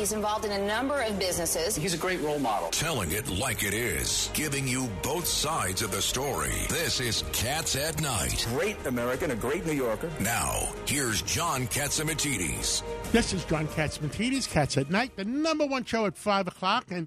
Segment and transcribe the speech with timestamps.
[0.00, 1.76] He's involved in a number of businesses.
[1.76, 2.70] He's a great role model.
[2.70, 6.54] Telling it like it is, giving you both sides of the story.
[6.70, 8.46] This is Cats at Night.
[8.54, 10.10] Great American, a great New Yorker.
[10.18, 12.82] Now, here's John Catsimatidis.
[13.12, 16.86] This is John Catsimatidis, Cats at Night, the number one show at 5 o'clock.
[16.90, 17.06] And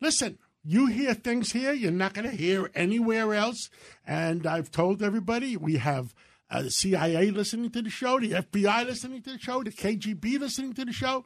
[0.00, 3.68] listen, you hear things here you're not going to hear anywhere else.
[4.06, 6.14] And I've told everybody we have
[6.52, 10.38] uh, the CIA listening to the show, the FBI listening to the show, the KGB
[10.38, 11.24] listening to the show,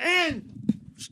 [0.00, 0.60] and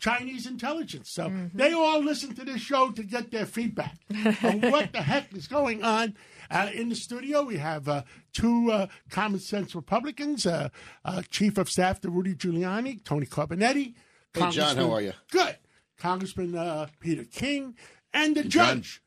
[0.00, 1.10] Chinese intelligence.
[1.10, 3.96] So they all listen to this show to get their feedback
[4.42, 6.14] on what the heck is going on.
[6.50, 10.68] Uh, in the studio, we have uh, two uh, common sense Republicans, uh,
[11.04, 13.94] uh, Chief of Staff to Rudy Giuliani, Tony Carbonetti.
[14.34, 15.12] Hey, John, how are you?
[15.30, 15.56] Good.
[15.98, 17.74] Congressman uh, Peter King,
[18.14, 19.02] and the judge,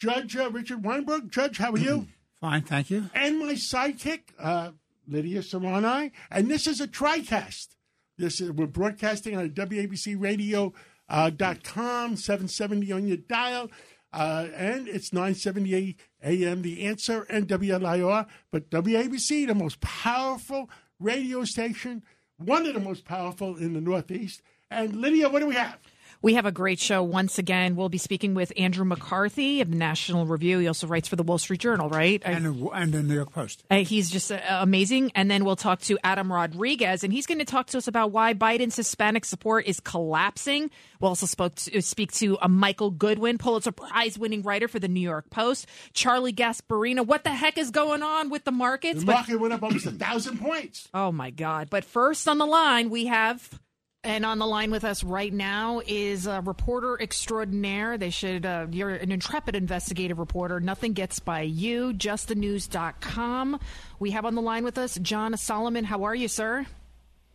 [0.00, 1.30] Judge uh, Richard Weinberg.
[1.30, 2.08] Judge, how are you?
[2.40, 3.08] Fine, thank you.
[3.14, 4.72] and my sidekick, uh,
[5.06, 6.10] Lydia Serrani.
[6.30, 7.68] And this is a TriCast.
[8.16, 10.72] This is, we're broadcasting on WABC Radio
[11.08, 11.30] uh,
[11.62, 13.70] com, 770 on your dial.
[14.12, 18.26] Uh, and it's 978 AM, The Answer, and WLIR.
[18.52, 22.04] But WABC, the most powerful radio station,
[22.36, 24.40] one of the most powerful in the Northeast.
[24.70, 25.78] And Lydia, what do we have?
[26.24, 27.76] We have a great show once again.
[27.76, 30.58] We'll be speaking with Andrew McCarthy of the National Review.
[30.58, 32.22] He also writes for the Wall Street Journal, right?
[32.24, 33.62] And the, and the New York Post.
[33.70, 35.12] Uh, he's just uh, amazing.
[35.14, 38.10] And then we'll talk to Adam Rodriguez, and he's going to talk to us about
[38.10, 40.70] why Biden's Hispanic support is collapsing.
[40.98, 44.88] We'll also spoke to, speak to uh, Michael Goodwin, Pulitzer Prize winning writer for the
[44.88, 47.06] New York Post, Charlie Gasparino.
[47.06, 49.00] What the heck is going on with the markets?
[49.00, 50.88] The But- market went up almost a thousand points.
[50.94, 51.68] Oh my God.
[51.68, 53.60] But first on the line, we have.
[54.04, 57.96] And on the line with us right now is a reporter extraordinaire.
[57.96, 60.60] They should, uh, you're an intrepid investigative reporter.
[60.60, 63.58] Nothing gets by you, justthenews.com.
[63.98, 65.84] We have on the line with us John Solomon.
[65.84, 66.66] How are you, sir?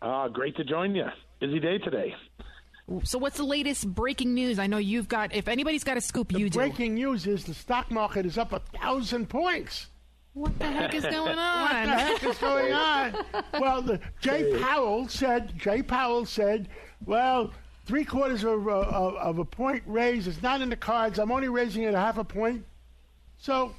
[0.02, 1.06] Uh, great to join you.
[1.40, 2.16] Busy day today.
[3.04, 4.58] So, what's the latest breaking news?
[4.60, 6.60] I know you've got, if anybody's got a scoop, The you do.
[6.60, 9.88] breaking news is the stock market is up a thousand points.
[10.34, 11.60] What the heck is going on?
[11.70, 13.14] What the heck is going on?
[13.60, 15.58] Well, the, Jay Powell said.
[15.58, 16.70] Jay Powell said,
[17.06, 17.52] "Well,
[17.86, 21.20] three quarters of, uh, of, of a point raise is not in the cards.
[21.20, 22.64] I'm only raising it a half a point,
[23.38, 23.74] so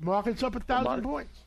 [0.00, 1.38] market's up a thousand market- points."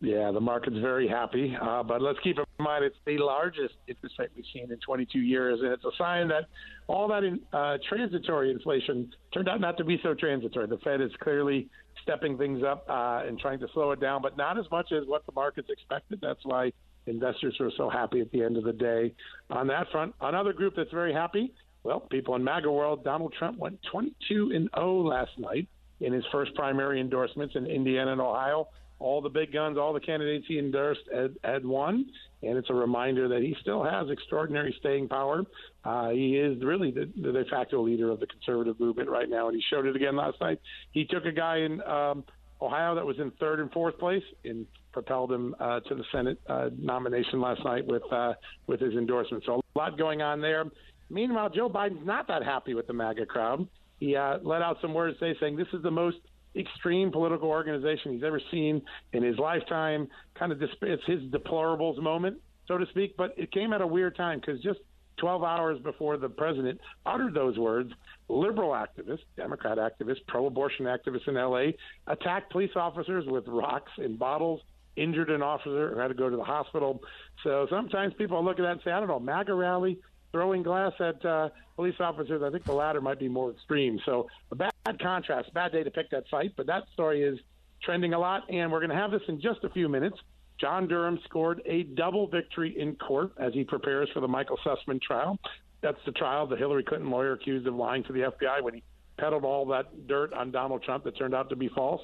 [0.00, 4.18] Yeah, the market's very happy, uh, but let's keep in mind it's the largest interest
[4.18, 6.44] rate we've seen in 22 years, and it's a sign that
[6.88, 10.66] all that in, uh, transitory inflation turned out not to be so transitory.
[10.66, 11.68] The Fed is clearly
[12.04, 15.04] stepping things up uh, and trying to slow it down, but not as much as
[15.06, 16.20] what the markets expected.
[16.22, 16.72] That's why
[17.06, 19.14] investors were so happy at the end of the day.
[19.50, 21.52] On that front, another group that's very happy.
[21.82, 25.68] Well, people in MAGA world, Donald Trump went 22 and 0 last night
[26.00, 28.68] in his first primary endorsements in Indiana and Ohio
[28.98, 32.06] all the big guns, all the candidates he endorsed had, had won.
[32.42, 35.44] And it's a reminder that he still has extraordinary staying power.
[35.84, 39.48] Uh, he is really the, the de facto leader of the conservative movement right now,
[39.48, 40.60] and he showed it again last night.
[40.92, 42.24] He took a guy in um,
[42.60, 46.38] Ohio that was in third and fourth place and propelled him uh, to the Senate
[46.48, 48.34] uh, nomination last night with uh,
[48.66, 49.42] with his endorsement.
[49.44, 50.64] So a lot going on there.
[51.10, 53.66] Meanwhile, Joe Biden's not that happy with the MAGA crowd.
[54.00, 56.18] He uh, let out some words today saying this is the most
[56.56, 58.82] extreme political organization he's ever seen
[59.12, 60.08] in his lifetime.
[60.34, 63.16] Kind of disp- it's his deplorables moment, so to speak.
[63.16, 64.80] But it came at a weird time because just
[65.18, 67.92] 12 hours before the president uttered those words,
[68.28, 71.76] liberal activists, Democrat activists, pro-abortion activists in L.A.
[72.06, 74.60] attacked police officers with rocks and bottles.
[74.96, 77.02] Injured an officer who had to go to the hospital.
[77.42, 79.98] So sometimes people look at that and say, I don't know, MAGA rally,
[80.30, 82.42] throwing glass at uh, police officers.
[82.44, 83.98] I think the latter might be more extreme.
[84.04, 86.52] So a bad contrast, bad day to pick that fight.
[86.56, 87.38] But that story is
[87.82, 90.16] trending a lot, and we're going to have this in just a few minutes.
[90.60, 95.00] John Durham scored a double victory in court as he prepares for the Michael Sussmann
[95.00, 95.38] trial.
[95.82, 98.82] That's the trial the Hillary Clinton lawyer accused of lying to the FBI when he
[99.18, 102.00] peddled all that dirt on Donald Trump that turned out to be false.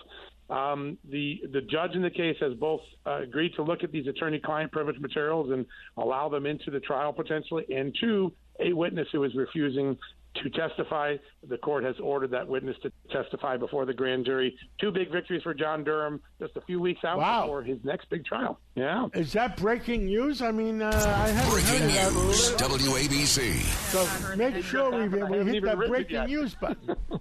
[0.50, 4.08] Um, the the judge in the case has both uh, agreed to look at these
[4.08, 5.64] attorney-client privilege materials and
[5.96, 9.96] allow them into the trial potentially, and two, a witness who is refusing
[10.36, 11.16] to testify.
[11.48, 14.56] The court has ordered that witness to testify before the grand jury.
[14.80, 17.42] Two big victories for John Durham just a few weeks out Wow.
[17.42, 18.60] before his next big trial.
[18.76, 19.08] Yeah.
[19.14, 20.40] Is that breaking news?
[20.40, 20.90] I mean, uh,
[21.24, 22.12] I haven't Breaking heard that.
[22.12, 23.60] news, WABC.
[23.90, 26.96] So make sure we, we hit even that breaking news button.
[27.10, 27.20] Yes.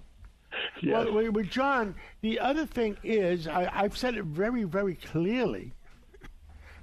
[0.82, 5.72] Well, with- with John, the other thing is, I, I've said it very, very clearly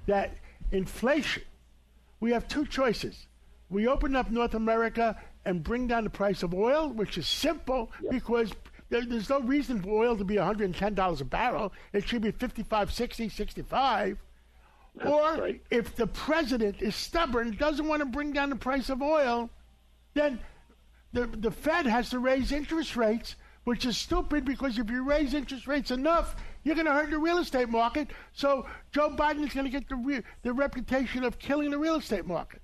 [0.06, 0.34] that
[0.72, 1.42] inflation,
[2.20, 3.26] we have two choices.
[3.70, 7.90] We open up North America and bring down the price of oil, which is simple
[8.10, 8.52] because
[8.90, 11.72] there, there's no reason for oil to be $110 a barrel.
[11.92, 14.18] It should be 55, 60, 65.
[15.04, 15.60] or right.
[15.70, 19.50] if the president is stubborn, doesn't want to bring down the price of oil,
[20.14, 20.40] then
[21.12, 25.34] the the Fed has to raise interest rates, which is stupid because if you raise
[25.34, 28.08] interest rates enough, you're going to hurt the real estate market.
[28.32, 31.96] So Joe Biden is going to get the re- the reputation of killing the real
[31.96, 32.60] estate market.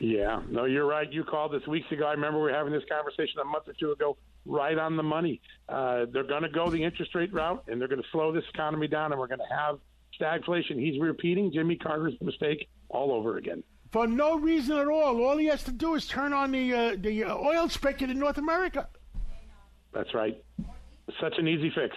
[0.00, 1.10] Yeah, no, you're right.
[1.12, 2.06] You called this weeks ago.
[2.06, 4.16] I remember we were having this conversation a month or two ago.
[4.46, 5.42] Right on the money.
[5.68, 8.44] Uh, they're going to go the interest rate route, and they're going to slow this
[8.52, 9.78] economy down, and we're going to have
[10.18, 10.80] stagflation.
[10.80, 13.62] He's repeating Jimmy Carter's mistake all over again.
[13.92, 15.22] For no reason at all.
[15.22, 18.38] All he has to do is turn on the uh, the oil spigot in North
[18.38, 18.88] America.
[19.92, 20.42] That's right.
[21.20, 21.94] Such an easy fix.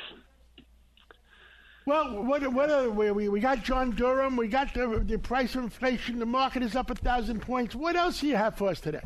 [1.85, 3.27] Well, what what are we?
[3.27, 4.37] We, got John Durham.
[4.37, 6.17] We got the the price of inflation.
[6.17, 7.75] The market is up a thousand points.
[7.75, 9.01] What else do you have for us today?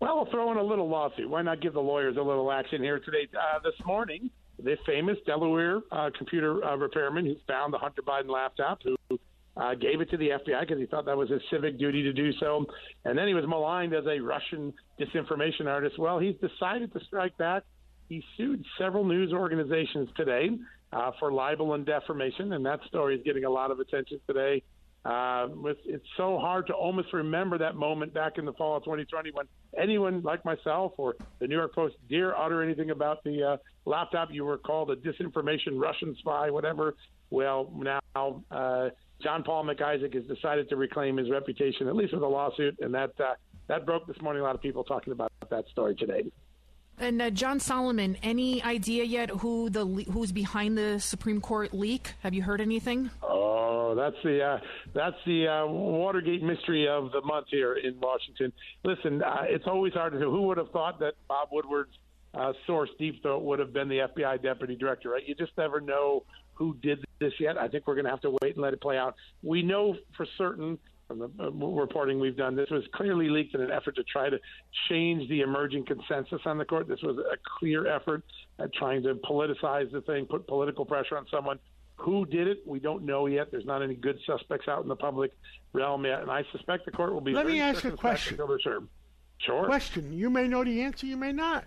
[0.00, 1.28] Well, we'll throw in a little lawsuit.
[1.28, 3.28] Why not give the lawyers a little action here today?
[3.34, 4.30] Uh, this morning,
[4.62, 8.96] the famous Delaware uh, computer uh, repairman who found the Hunter Biden laptop, who
[9.56, 12.12] uh, gave it to the FBI because he thought that was his civic duty to
[12.14, 12.64] do so,
[13.04, 15.98] and then he was maligned as a Russian disinformation artist.
[15.98, 17.62] Well, he's decided to strike back.
[18.08, 20.50] He sued several news organizations today
[20.94, 24.62] uh, for libel and defamation, and that story is getting a lot of attention today.
[25.04, 25.48] Uh,
[25.84, 29.44] it's so hard to almost remember that moment back in the fall of 2020 when
[29.78, 34.28] anyone like myself or the New York Post dare utter anything about the uh, laptop.
[34.32, 36.94] You were called a disinformation Russian spy, whatever.
[37.28, 38.90] Well, now uh,
[39.22, 42.78] John Paul Mac Isaac has decided to reclaim his reputation, at least with a lawsuit,
[42.80, 43.34] and that uh,
[43.68, 44.40] that broke this morning.
[44.40, 46.24] A lot of people talking about that story today.
[46.98, 52.14] And uh, John Solomon, any idea yet who the who's behind the Supreme Court leak?
[52.22, 53.10] Have you heard anything?
[53.22, 54.58] Oh, that's the uh,
[54.94, 58.52] that's the uh, Watergate mystery of the month here in Washington.
[58.84, 60.30] Listen, uh, it's always hard to know.
[60.30, 61.98] Who would have thought that Bob Woodward's
[62.32, 65.10] uh, source, Deep Throat, would have been the FBI deputy director?
[65.10, 65.26] Right?
[65.26, 66.22] You just never know
[66.54, 67.58] who did this yet.
[67.58, 69.16] I think we're going to have to wait and let it play out.
[69.42, 73.60] We know for certain from the uh, reporting we've done, this was clearly leaked in
[73.60, 74.38] an effort to try to
[74.88, 76.88] change the emerging consensus on the court.
[76.88, 78.24] This was a clear effort
[78.58, 81.58] at trying to politicize the thing, put political pressure on someone.
[81.96, 82.66] Who did it?
[82.66, 83.50] We don't know yet.
[83.50, 85.32] There's not any good suspects out in the public
[85.72, 87.32] realm yet, and I suspect the court will be.
[87.32, 88.38] Let me ask a question.
[89.38, 89.66] Sure.
[89.66, 90.12] Question.
[90.12, 91.06] You may know the answer.
[91.06, 91.64] You may not.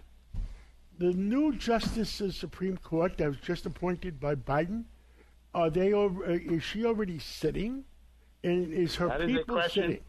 [1.00, 4.86] The new justice of the Supreme Court that was just appointed by Biden,
[5.54, 5.94] are they?
[5.94, 7.86] Over, uh, is she already sitting?
[8.44, 10.00] And is her that people is sitting?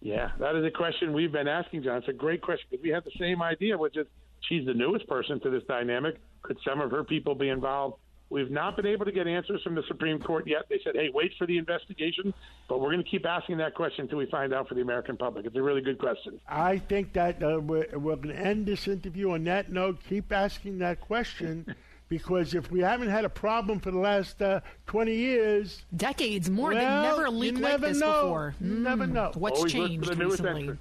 [0.00, 1.98] Yeah, that is a question we've been asking, John.
[1.98, 4.06] It's a great question because we have the same idea, which is
[4.40, 6.16] she's the newest person to this dynamic.
[6.42, 7.96] Could some of her people be involved?
[8.28, 10.62] We've not been able to get answers from the Supreme Court yet.
[10.68, 12.34] They said, hey, wait for the investigation,
[12.68, 15.16] but we're going to keep asking that question until we find out for the American
[15.16, 15.46] public.
[15.46, 16.40] It's a really good question.
[16.48, 20.00] I think that uh, we're, we're going to end this interview on that note.
[20.08, 21.74] Keep asking that question.
[22.08, 26.72] because if we haven't had a problem for the last uh, 20 years, decades more,
[26.72, 28.22] well, they never leaked like never this know.
[28.22, 28.54] before.
[28.60, 29.32] You never know.
[29.34, 30.60] What's Always changed the newest recently?
[30.62, 30.80] entrant.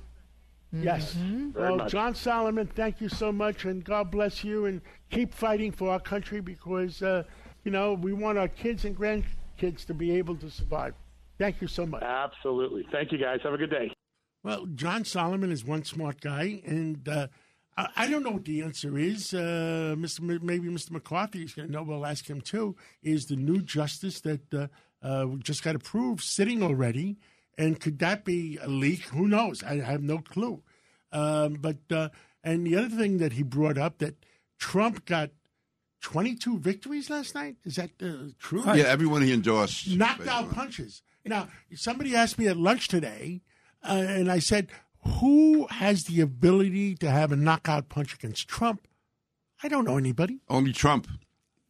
[0.73, 1.13] Yes.
[1.13, 1.51] Mm-hmm.
[1.51, 1.91] Very Well, much.
[1.91, 5.99] John Solomon, thank you so much, and God bless you, and keep fighting for our
[5.99, 7.23] country because, uh,
[7.63, 10.93] you know, we want our kids and grandkids to be able to survive.
[11.37, 12.03] Thank you so much.
[12.03, 12.85] Absolutely.
[12.91, 13.39] Thank you, guys.
[13.43, 13.91] Have a good day.
[14.43, 17.27] Well, John Solomon is one smart guy, and uh,
[17.77, 19.33] I, I don't know what the answer is.
[19.33, 20.19] Uh, Mr.
[20.21, 20.91] M- maybe Mr.
[20.91, 21.83] McCarthy is going to know.
[21.83, 22.75] We'll ask him too.
[23.03, 24.67] Is the new justice that uh,
[25.01, 27.17] uh, we just got approved sitting already?
[27.57, 29.03] And could that be a leak?
[29.05, 29.63] Who knows?
[29.63, 30.61] I have no clue.
[31.11, 32.09] Um, but uh,
[32.43, 34.25] and the other thing that he brought up that
[34.59, 35.31] Trump got
[36.01, 37.55] 22 victories last night.
[37.63, 38.63] Is that uh, true?
[38.65, 39.89] Yeah, everyone he endorsed.
[39.89, 41.01] knocked out punches.
[41.25, 43.41] Now, somebody asked me at lunch today,
[43.83, 44.69] uh, and I said,
[45.19, 48.87] "Who has the ability to have a knockout punch against Trump?"
[49.63, 50.39] I don't know anybody.
[50.49, 51.07] Only Trump.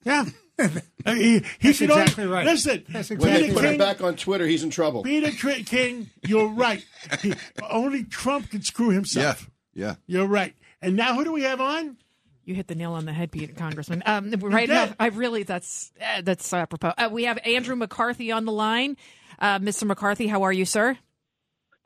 [0.03, 0.25] Yeah,
[1.05, 2.45] Uh, he, he That's should exactly only, right.
[2.45, 5.03] Listen, That's When exactly they Peter put him back on Twitter, he's in trouble.
[5.03, 6.83] Peter Tri- King, you're right.
[7.21, 7.33] He-
[7.69, 9.49] only Trump can screw himself.
[9.73, 9.85] yeah.
[9.87, 9.95] yeah.
[10.07, 10.55] You're right.
[10.81, 11.97] And now, who do we have on?
[12.45, 14.01] You hit the nail on the head, Peter Congressman.
[14.05, 14.93] Um, right now.
[14.99, 16.93] I really that's uh, that's apropos.
[16.97, 18.97] Uh, we have Andrew McCarthy on the line.
[19.39, 19.83] Uh, Mr.
[19.85, 20.97] McCarthy, how are you, sir?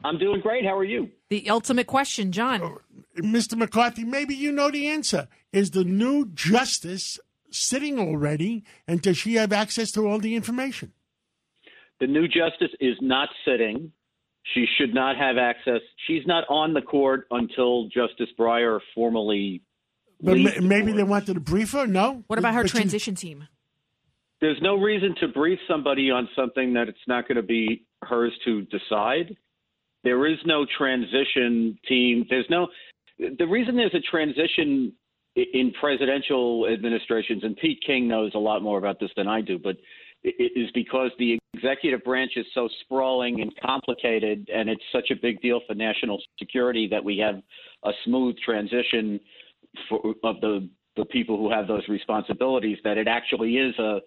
[0.04, 0.66] I'm doing great.
[0.66, 1.10] How are you?
[1.30, 2.62] The ultimate question, John.
[2.62, 2.78] Oh,
[3.18, 3.56] Mr.
[3.58, 5.28] McCarthy, maybe you know the answer.
[5.52, 7.20] Is the new justice
[7.52, 10.94] sitting already, and does she have access to all the information?
[12.00, 13.92] The new justice is not sitting.
[14.54, 15.82] She should not have access.
[16.08, 19.62] She's not on the court until Justice Breyer formally.
[20.22, 20.98] But leaves ma- the maybe court.
[20.98, 21.86] they wanted to brief her.
[21.86, 22.24] No.
[22.28, 23.48] What about her But she- transition team?
[24.42, 28.32] There's no reason to brief somebody on something that it's not going to be hers
[28.46, 29.36] to decide.
[30.04, 32.26] There is no transition team.
[32.30, 32.68] There's no.
[33.18, 34.94] The reason there's a transition
[35.36, 39.60] in presidential administrations, and Pete King knows a lot more about this than I do,
[39.60, 39.76] but
[40.24, 45.42] is because the executive branch is so sprawling and complicated, and it's such a big
[45.42, 47.42] deal for national security that we have
[47.84, 49.20] a smooth transition
[49.88, 52.78] for, of the the people who have those responsibilities.
[52.84, 54.00] That it actually is a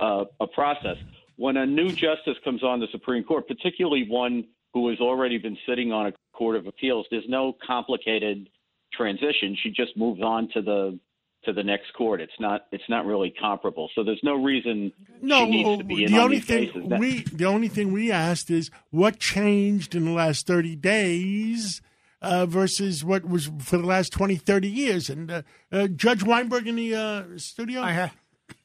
[0.00, 0.96] a, a process.
[1.36, 4.44] When a new justice comes on the Supreme Court, particularly one
[4.74, 8.48] who has already been sitting on a court of appeals, there's no complicated
[8.92, 9.56] transition.
[9.62, 10.98] She just moves on to the
[11.44, 12.20] to the next court.
[12.20, 13.90] It's not it's not really comparable.
[13.94, 16.66] So there's no reason No, she needs to be in the on only these thing
[16.68, 16.88] cases.
[16.88, 21.82] That- we the only thing we asked is what changed in the last 30 days
[22.20, 25.10] uh, versus what was for the last 20, 30 years.
[25.10, 27.80] And uh, uh, Judge Weinberg in the uh, studio.
[27.82, 28.12] I ha-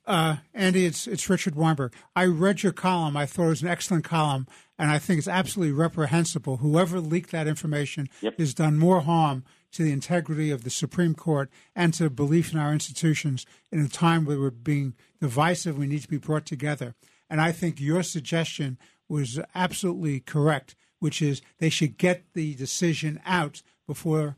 [0.05, 1.93] uh, Andy, it's it's Richard Weinberg.
[2.15, 3.17] I read your column.
[3.17, 4.47] I thought it was an excellent column,
[4.79, 6.57] and I think it's absolutely reprehensible.
[6.57, 11.49] Whoever leaked that information has done more harm to the integrity of the Supreme Court
[11.75, 15.77] and to belief in our institutions in a time where we're being divisive.
[15.77, 16.95] We need to be brought together.
[17.29, 18.77] And I think your suggestion
[19.09, 24.35] was absolutely correct, which is they should get the decision out before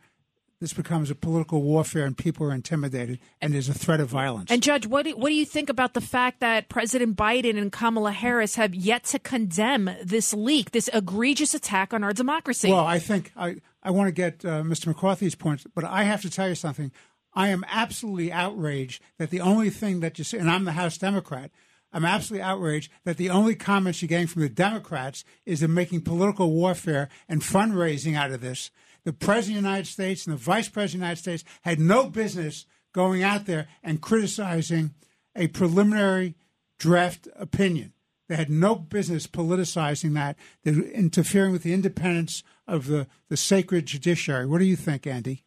[0.59, 4.51] this becomes a political warfare and people are intimidated and there's a threat of violence.
[4.51, 7.71] And Judge, what do, what do you think about the fact that President Biden and
[7.71, 12.69] Kamala Harris have yet to condemn this leak, this egregious attack on our democracy?
[12.69, 14.87] Well, I think I, I want to get uh, Mr.
[14.87, 16.91] McCarthy's point, but I have to tell you something.
[17.33, 20.97] I am absolutely outraged that the only thing that you see, and I'm the House
[20.97, 21.51] Democrat,
[21.93, 26.01] I'm absolutely outraged that the only comments you're getting from the Democrats is they're making
[26.01, 28.71] political warfare and fundraising out of this.
[29.09, 31.79] The President of the United States and the Vice President of the United States had
[31.79, 34.93] no business going out there and criticizing
[35.35, 36.35] a preliminary
[36.77, 37.93] draft opinion.
[38.27, 40.35] They had no business politicizing that.
[40.63, 44.45] They're interfering with the independence of the, the sacred judiciary.
[44.45, 45.43] What do you think, Andy?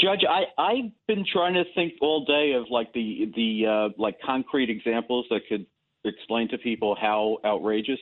[0.00, 4.20] Judge, I I've been trying to think all day of like the the uh, like
[4.24, 5.66] concrete examples that could
[6.04, 7.98] explain to people how outrageous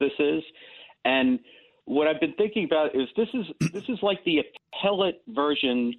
[0.00, 0.42] this is,
[1.04, 1.38] and
[1.84, 4.40] what I've been thinking about is this is this is like the
[4.74, 5.94] appellate version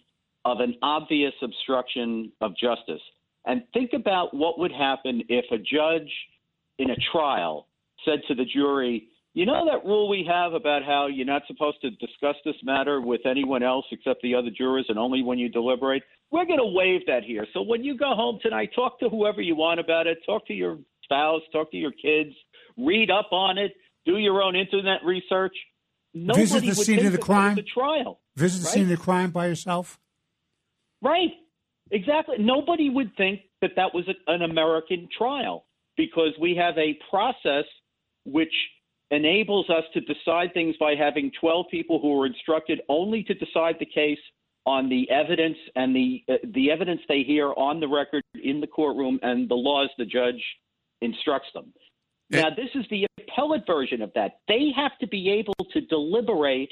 [0.46, 3.02] of an obvious obstruction of justice.
[3.46, 6.12] And think about what would happen if a judge
[6.80, 7.68] in a trial
[8.06, 11.82] said to the jury, you know that rule we have about how you're not supposed
[11.82, 15.50] to discuss this matter with anyone else except the other jurors and only when you
[15.50, 16.04] deliberate?
[16.32, 17.48] We're going to waive that here.
[17.54, 20.20] So when you go home tonight, talk to whoever you want about it.
[20.26, 22.36] Talk to your spouse, talk to your kids,
[22.78, 23.74] read up on it,
[24.06, 25.56] do your own internet research.
[26.14, 27.58] Nobody Visit the would scene of the crime.
[27.58, 28.20] A trial.
[28.36, 28.74] Visit the right?
[28.74, 30.00] scene of the crime by yourself?
[31.02, 31.32] Right.
[31.92, 32.38] Exactly.
[32.40, 35.66] Nobody would think that that was an American trial
[35.98, 37.66] because we have a process
[38.26, 38.54] which
[39.12, 43.76] enables us to decide things by having 12 people who are instructed only to decide
[43.80, 44.20] the case
[44.66, 48.68] on the evidence and the uh, the evidence they hear on the record in the
[48.68, 50.42] courtroom and the laws the judge
[51.02, 51.74] instructs them.
[52.30, 54.40] Now, this is the appellate version of that.
[54.48, 56.72] They have to be able to deliberate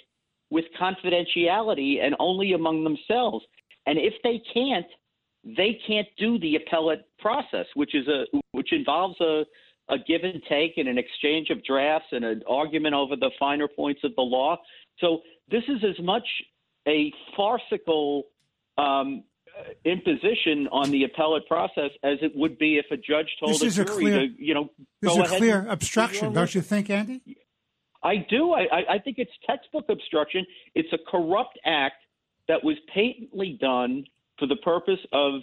[0.49, 3.45] with confidentiality and only among themselves.
[3.85, 4.85] And if they can't,
[5.43, 9.43] they can't do the appellate process, which is a which involves a
[9.89, 13.67] a give and take and an exchange of drafts and an argument over the finer
[13.67, 14.57] points of the law.
[14.99, 16.23] So this is as much
[16.87, 18.23] a farcical
[18.77, 19.23] um,
[19.85, 23.65] imposition on the appellate process as it would be if a judge told This a
[23.65, 24.69] is a jury clear- to, you know,
[25.01, 27.21] There's go a ahead clear and do obstruction, your don't you think, Andy?
[28.03, 28.51] I do.
[28.51, 30.45] I, I, I think it's textbook obstruction.
[30.73, 31.95] It's a corrupt act
[32.47, 34.05] that was patently done
[34.39, 35.41] for the purpose of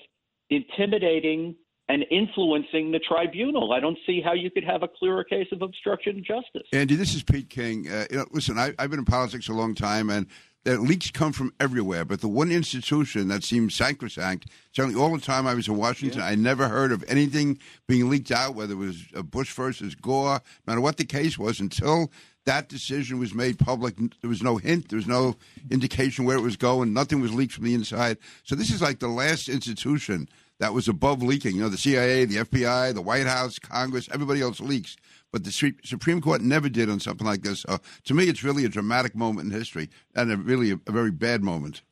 [0.51, 1.55] intimidating
[1.89, 3.73] and influencing the tribunal.
[3.73, 6.69] I don't see how you could have a clearer case of obstruction of justice.
[6.73, 7.89] Andy, this is Pete King.
[7.89, 10.27] Uh, you know, listen, I, I've been in politics a long time, and
[10.65, 12.05] the leaks come from everywhere.
[12.05, 16.21] But the one institution that seems sacrosanct, certainly all the time I was in Washington,
[16.21, 20.41] I never heard of anything being leaked out, whether it was uh, Bush versus Gore,
[20.67, 22.11] no matter what the case was, until
[22.45, 23.97] that decision was made public.
[23.97, 25.37] There was no hint, there was no
[25.71, 26.93] indication where it was going.
[26.93, 28.19] Nothing was leaked from the inside.
[28.43, 31.57] So this is like the last institution that was above leaking.
[31.57, 34.97] You know, the CIA, the FBI, the White House, Congress, everybody else leaks.
[35.33, 37.61] But the Supreme Court never did on something like this.
[37.61, 40.93] So to me, it's really a dramatic moment in history and a really a, a
[40.93, 41.83] very bad moment.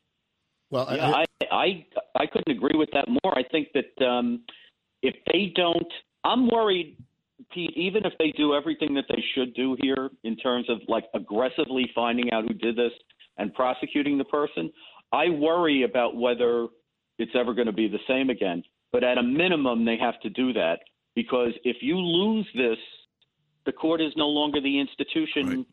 [0.71, 1.87] Well, Yeah, I, I
[2.19, 3.37] I couldn't agree with that more.
[3.37, 4.41] I think that um,
[5.03, 5.87] if they don't,
[6.25, 6.97] I'm worried,
[7.53, 7.77] Pete.
[7.77, 11.91] Even if they do everything that they should do here in terms of like aggressively
[11.95, 12.93] finding out who did this
[13.37, 14.73] and prosecuting the person,
[15.13, 16.69] I worry about whether
[17.19, 18.63] it's ever going to be the same again.
[18.93, 20.81] But at a minimum, they have to do that
[21.15, 22.79] because if you lose this,
[23.67, 25.67] the court is no longer the institution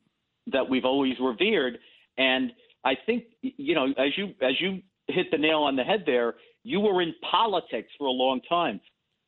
[0.47, 1.77] that we've always revered.
[2.17, 2.51] And
[2.83, 6.35] I think you know, as you as you hit the nail on the head there,
[6.63, 8.81] you were in politics for a long time.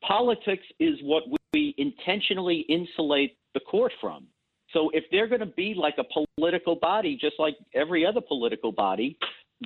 [0.06, 4.26] Politics is what we intentionally insulate the court from.
[4.72, 6.04] So if they're going to be like a
[6.36, 9.16] political body, just like every other political body,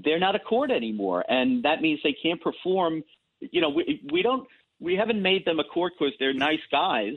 [0.04, 3.02] they're not a court anymore, and that means they can't perform.
[3.40, 4.46] You know, we we don't
[4.78, 7.14] we haven't made them a court because they're nice guys.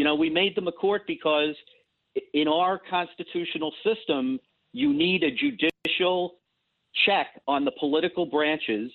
[0.00, 1.54] You know, we made them a court because
[2.32, 4.40] in our constitutional system,
[4.72, 6.36] you need a judicial
[7.04, 8.90] check on the political branches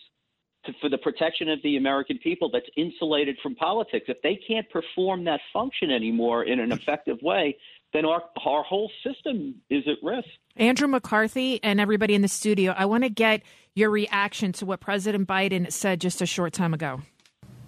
[0.65, 4.05] to, for the protection of the American people that's insulated from politics.
[4.07, 7.55] If they can't perform that function anymore in an effective way,
[7.93, 10.27] then our, our whole system is at risk.
[10.55, 13.43] Andrew McCarthy and everybody in the studio, I want to get
[13.75, 17.03] your reaction to what President Biden said just a short time ago.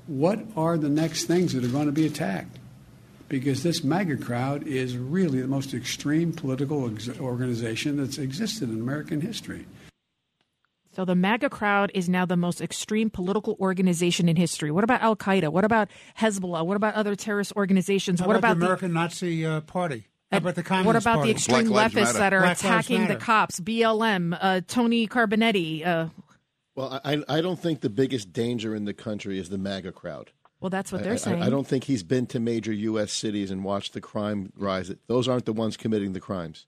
[0.08, 2.58] What are the next things that are going to be attacked?
[3.29, 8.79] Because this MAGA crowd is really the most extreme political ex- organization that's existed in
[8.79, 9.65] American history.
[10.93, 14.72] So the MAGA crowd is now the most extreme political organization in history.
[14.72, 15.50] What about Al Qaeda?
[15.50, 16.65] What about Hezbollah?
[16.65, 18.19] What about other terrorist organizations?
[18.19, 20.07] How what about, about the American Nazi uh, Party?
[20.31, 21.27] How about the Communist what about Party?
[21.27, 23.60] the extreme Black leftists that are Black attacking the cops?
[23.60, 25.86] BLM, uh, Tony Carbonetti.
[25.86, 26.07] Uh,
[26.75, 30.31] Well, I, I don't think the biggest danger in the country is the MAGA crowd.
[30.60, 31.44] Well, that's what they're I, saying.
[31.44, 33.12] I don't think he's been to major U.S.
[33.12, 34.92] cities and watched the crime rise.
[35.08, 36.66] Those aren't the ones committing the crimes.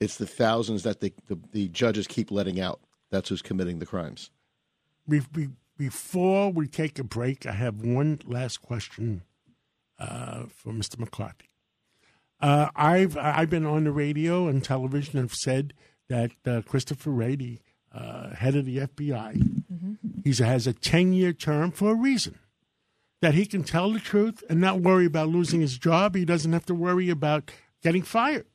[0.00, 2.80] It's the thousands that the, the, the judges keep letting out.
[3.10, 4.30] That's who's committing the crimes.
[5.08, 9.22] Be- be- before we take a break, I have one last question
[9.98, 10.98] uh, for Mr.
[10.98, 11.48] McCarthy.
[12.40, 15.74] Uh, I've I've been on the radio and television and have said
[16.08, 17.60] that uh, Christopher Wray,
[17.92, 19.62] uh, head of the FBI,
[20.24, 22.38] he has a ten year term for a reason.
[23.20, 26.14] That he can tell the truth and not worry about losing his job.
[26.14, 27.50] He doesn't have to worry about
[27.82, 28.46] getting fired.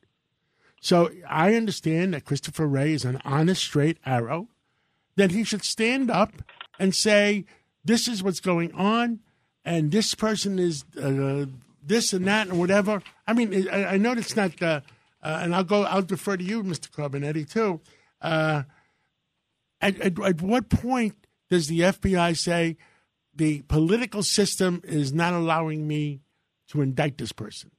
[0.79, 4.49] So I understand that Christopher Wray is an honest, straight arrow.
[5.15, 6.33] Then he should stand up
[6.79, 7.45] and say,
[7.85, 9.19] "This is what's going on,
[9.63, 11.45] and this person is uh,
[11.81, 14.81] this and that and whatever." I mean, I, I know it's not, uh,
[15.21, 15.83] uh, and I'll go.
[15.83, 16.89] I'll defer to you, Mr.
[16.89, 17.79] Carbonetti, too.
[18.21, 18.63] Uh,
[19.79, 21.15] at, at, at what point
[21.49, 22.77] does the FBI say
[23.35, 26.21] the political system is not allowing me
[26.69, 27.71] to indict this person?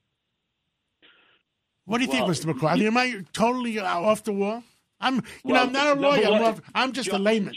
[1.87, 2.47] What do you Well, think, Mr.
[2.47, 2.87] McCarthy?
[2.87, 4.62] Am I totally uh, off the wall?
[5.01, 6.27] I'm, you Well, know, I'm not a number lawyer.
[6.33, 7.55] I'm, off, I'm just a layman.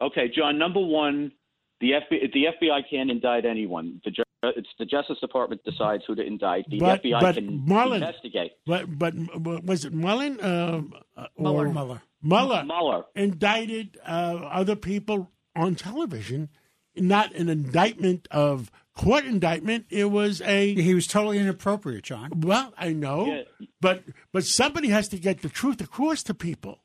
[0.00, 0.58] Okay, John.
[0.58, 1.32] Number one,
[1.80, 4.00] the FBI, the FBI can't indict anyone.
[4.04, 6.64] The, ju- it's the Justice Department decides who to indict.
[6.70, 8.52] The But- FBI but can Mullen- investigate.
[8.66, 10.40] But but but was it Mullen?
[10.40, 10.82] Uh,
[11.16, 11.68] uh, or Mueller.
[11.72, 12.02] Mueller.
[12.22, 13.04] Mueller Mueller.
[13.14, 16.48] indicted uh, other people on television,
[16.96, 19.86] not an indictment of court indictment.
[19.90, 22.30] It was a He was totally inappropriate, John.
[22.40, 23.66] well, I know, Yeah.
[23.80, 26.80] but but somebody has to get the truth across to people.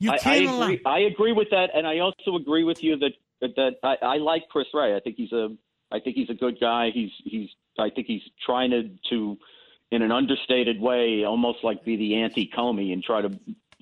[0.00, 0.62] You I, I can't allow.
[0.64, 0.80] agree.
[0.84, 4.48] I agree with that, and I also agree with you that that I, I like
[4.48, 4.94] Chris Wray.
[4.96, 5.48] I think he's a
[5.92, 6.90] I think he's a good guy.
[6.92, 9.38] He's he's I think he's trying to to
[9.90, 13.30] in an understated way, almost like be the anti Comey and try to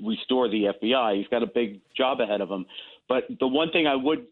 [0.05, 1.17] restore the FBI.
[1.17, 2.67] He's got a big job ahead of him.
[3.09, 4.27] But the one thing I would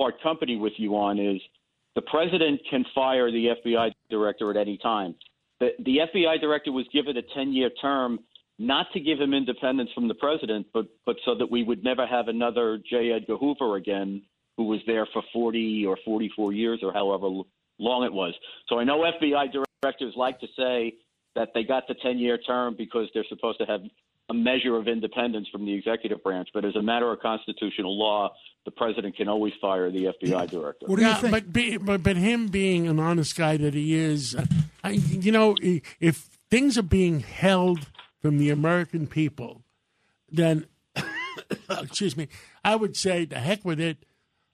[0.00, 1.42] part company with you on is
[1.94, 5.14] the president can fire the FBI director at any time.
[5.58, 8.20] The, the FBI director was given a 10 year term
[8.58, 12.06] not to give him independence from the president, but, but so that we would never
[12.06, 13.12] have another J.
[13.12, 14.22] Edgar Hoover again,
[14.56, 17.28] who was there for 40 or 44 years or however
[17.78, 18.32] long it was.
[18.68, 20.94] So I know FBI directors like to say
[21.36, 23.82] that they got the 10 year term because they're supposed to have
[24.30, 26.48] a measure of independence from the executive branch.
[26.54, 28.30] But as a matter of constitutional law,
[28.64, 30.86] the president can always fire the FBI director.
[30.86, 31.32] What do you yeah, think?
[31.32, 34.44] but, be, but but him being an honest guy that he is, uh,
[34.84, 35.56] I, you know,
[35.98, 37.88] if things are being held
[38.20, 39.62] from the American people,
[40.30, 40.66] then
[41.70, 42.28] excuse me,
[42.64, 44.04] I would say the heck with it.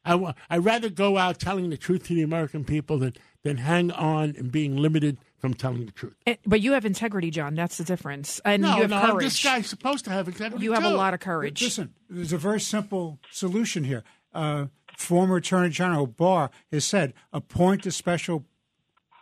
[0.04, 3.58] I wa- I'd rather go out telling the truth to the American people than than
[3.58, 6.14] hang on and being limited from telling the truth.
[6.46, 7.54] But you have integrity, John.
[7.54, 8.40] That's the difference.
[8.44, 9.24] And No, you have no, courage.
[9.24, 10.64] this guy's supposed to have integrity.
[10.64, 11.62] you have a lot of courage.
[11.62, 14.02] Listen, there's a very simple solution here.
[14.34, 18.44] Uh, former Attorney General Barr has said appoint a special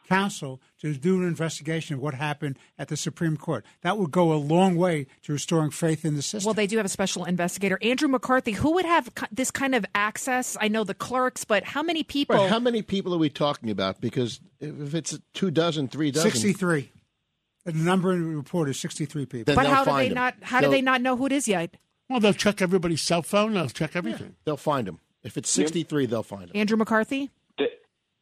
[0.08, 0.60] counsel
[0.92, 3.64] to do an investigation of what happened at the Supreme Court.
[3.82, 6.46] That would go a long way to restoring faith in the system.
[6.46, 8.52] Well, they do have a special investigator, Andrew McCarthy.
[8.52, 10.56] Who would have this kind of access?
[10.60, 12.36] I know the clerks, but how many people?
[12.36, 14.00] Right, how many people are we talking about?
[14.00, 16.90] Because if it's two dozen, three dozen, 63.
[17.64, 19.54] The number in the report is 63 people.
[19.54, 20.14] Then but how do they him.
[20.14, 20.34] not?
[20.42, 21.76] How do They'll- they not know who it is yet?
[22.10, 23.54] Well, they'll check everybody's cell phone.
[23.54, 24.36] They'll check everything.
[24.44, 24.98] they'll find him.
[25.22, 26.52] If it's 63, they'll find him.
[26.54, 27.30] Andrew McCarthy.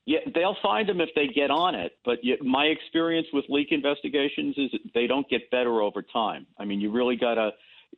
[0.04, 1.92] Yeah, they'll find them if they get on it.
[2.04, 6.46] But my experience with leak investigations is they don't get better over time.
[6.58, 7.50] I mean, you really got to,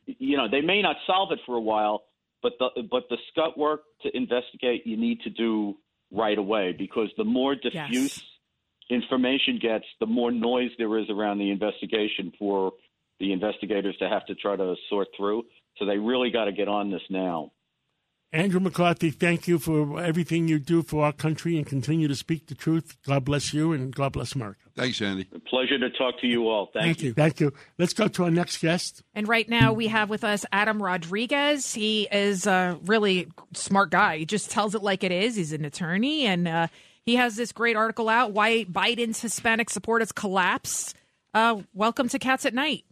[0.07, 2.05] you know, they may not solve it for a while,
[2.43, 5.77] but the but the scut work to investigate you need to do
[6.11, 8.23] right away because the more diffuse
[8.91, 12.73] information gets, the more noise there is around the investigation for
[13.19, 15.45] the investigators to have to try to sort through.
[15.79, 17.53] So they really got to get on this now.
[18.35, 22.49] Andrew McCarthy, thank you for everything you do for our country and continue to speak
[22.49, 22.99] the truth.
[23.07, 24.59] God bless you and God bless America.
[24.75, 25.29] Thanks, Andy.
[25.33, 26.69] A pleasure to talk to you all.
[26.75, 27.15] Thank, you.
[27.15, 27.53] Thank you.
[27.79, 29.05] Let's go to our next guest.
[29.15, 31.73] And right now we have with us Adam Rodriguez.
[31.73, 34.19] He is a really smart guy.
[34.19, 35.37] He just tells it like it is.
[35.37, 36.67] He's an attorney and uh,
[37.07, 40.97] he has this great article out Why Biden's Hispanic Support Has Collapsed.
[41.35, 42.85] Uh, welcome to Cats at Night.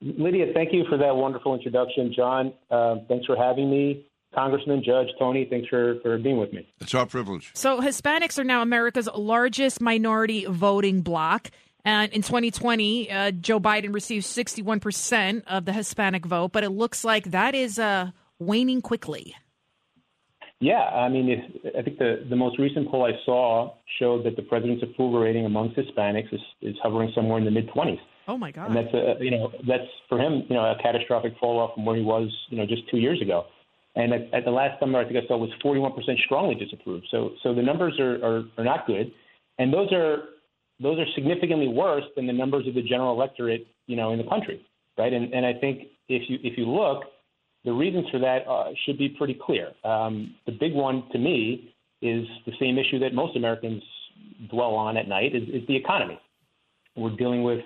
[0.00, 2.12] Lydia, thank you for that wonderful introduction.
[2.14, 4.06] John, uh, thanks for having me.
[4.36, 6.68] Congressman, Judge, Tony, thanks for, for being with me.
[6.80, 7.50] It's our privilege.
[7.54, 11.50] So, Hispanics are now America's largest minority voting bloc.
[11.86, 17.04] And in 2020, uh, Joe Biden received 61% of the Hispanic vote, but it looks
[17.04, 19.34] like that is uh, waning quickly.
[20.60, 24.36] Yeah, I mean, if, I think the, the most recent poll I saw showed that
[24.36, 27.98] the president's approval rating amongst Hispanics is, is hovering somewhere in the mid 20s.
[28.28, 28.68] Oh my God!
[28.68, 31.84] And that's a you know that's for him you know a catastrophic fall off from
[31.84, 33.44] where he was you know just two years ago.
[33.96, 35.92] And at, at the last number I think I saw was 41%
[36.24, 37.06] strongly disapproved.
[37.10, 39.10] So so the numbers are, are, are not good,
[39.58, 40.24] and those are
[40.80, 44.28] those are significantly worse than the numbers of the general electorate you know in the
[44.28, 44.64] country,
[44.98, 45.12] right?
[45.12, 47.04] And and I think if you if you look,
[47.64, 49.72] the reasons for that uh, should be pretty clear.
[49.84, 53.82] Um, the big one to me is the same issue that most Americans
[54.50, 56.20] dwell on at night is, is the economy.
[56.96, 57.60] We're dealing with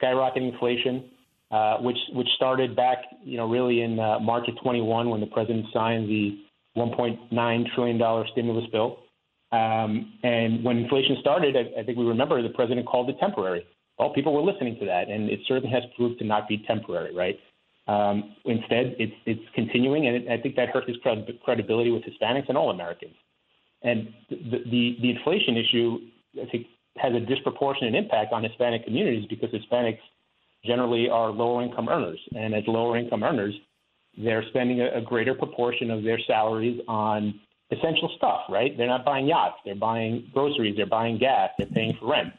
[0.00, 1.10] skyrocketing inflation,
[1.50, 5.26] uh, which which started back, you know, really in uh, March of 21 when the
[5.26, 6.38] president signed the
[6.76, 8.98] 1.9 trillion dollar stimulus bill.
[9.52, 13.64] Um, and when inflation started, I, I think we remember the president called it temporary.
[13.98, 17.14] Well, people were listening to that, and it certainly has proved to not be temporary,
[17.14, 17.38] right?
[17.86, 22.02] Um, instead, it's it's continuing, and it, I think that hurt his cred- credibility with
[22.02, 23.14] Hispanics and all Americans.
[23.82, 25.98] And the, the the inflation issue,
[26.42, 30.00] I think, has a disproportionate impact on Hispanic communities because Hispanics
[30.64, 32.18] generally are lower income earners.
[32.36, 33.54] And as lower income earners,
[34.16, 38.76] they're spending a, a greater proportion of their salaries on essential stuff, right?
[38.76, 42.32] They're not buying yachts, they're buying groceries, they're buying gas, they're paying for rent.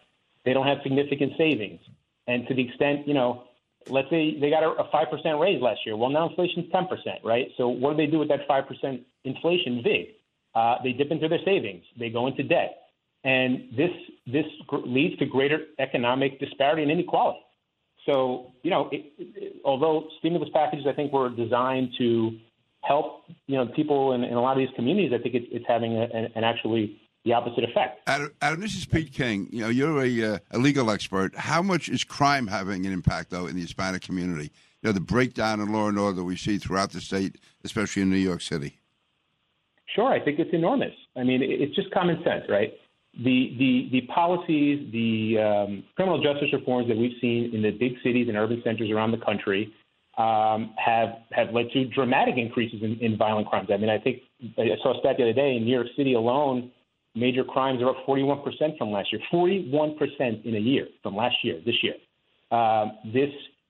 [0.46, 1.80] They don't have significant savings.
[2.28, 3.44] And to the extent, you know,
[3.90, 5.98] let's say they got a, a 5% raise last year.
[5.98, 6.88] Well, now inflation's 10%,
[7.24, 7.48] right?
[7.58, 10.16] So what do they do with that 5% inflation VIG?
[10.54, 11.84] Uh, they dip into their savings.
[12.00, 12.86] They go into debt
[13.26, 13.90] and this
[14.28, 17.40] this leads to greater economic disparity and inequality.
[18.06, 22.38] So, you know, it, it, although stimulus packages, I think, were designed to
[22.82, 25.66] help, you know, people in, in a lot of these communities, I think it's, it's
[25.68, 28.08] having a, an, an actually the opposite effect.
[28.08, 29.48] Adam, Adam, this is Pete King.
[29.52, 31.36] You know, you're a, uh, a legal expert.
[31.36, 34.52] How much is crime having an impact, though, in the Hispanic community?
[34.84, 38.12] You know, the breakdown in law and order we see throughout the state, especially in
[38.12, 38.80] New York City.
[39.96, 40.94] Sure, I think it's enormous.
[41.16, 42.74] I mean, it's just common sense, right?
[43.24, 47.94] The the the policies, the um, criminal justice reforms that we've seen in the big
[48.04, 49.74] cities and urban centers around the country
[50.18, 53.70] um, have have led to dramatic increases in, in violent crimes.
[53.72, 54.22] I mean, I think
[54.58, 56.72] I saw a stat the other day in New York City alone,
[57.16, 59.22] major crimes are up 41 percent from last year.
[59.32, 61.62] 41 percent in a year from last year.
[61.66, 61.96] This year,
[62.52, 63.30] um, this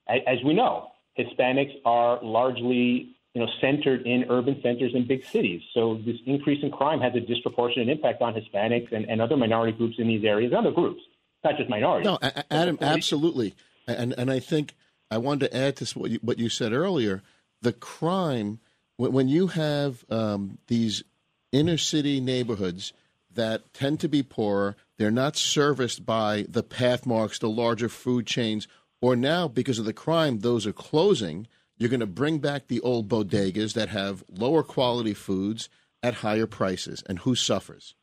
[0.09, 5.61] as we know, Hispanics are largely you know, centered in urban centers and big cities.
[5.73, 9.73] So this increase in crime has a disproportionate impact on Hispanics and, and other minority
[9.77, 11.01] groups in these areas, other groups,
[11.43, 12.05] not just minorities.
[12.05, 12.17] No,
[12.49, 13.53] Adam, absolutely.
[13.87, 14.73] And and I think
[15.11, 17.23] I wanted to add to what you, what you said earlier.
[17.61, 18.59] The crime
[18.95, 21.03] when, when you have um, these
[21.51, 22.93] inner city neighborhoods
[23.33, 28.65] that tend to be poorer, they're not serviced by the Pathmarks, the larger food chains,
[29.01, 32.79] or now because of the crime, those are closing you're going to bring back the
[32.81, 35.69] old bodegas that have lower quality foods
[36.01, 37.03] at higher prices.
[37.07, 37.95] And who suffers?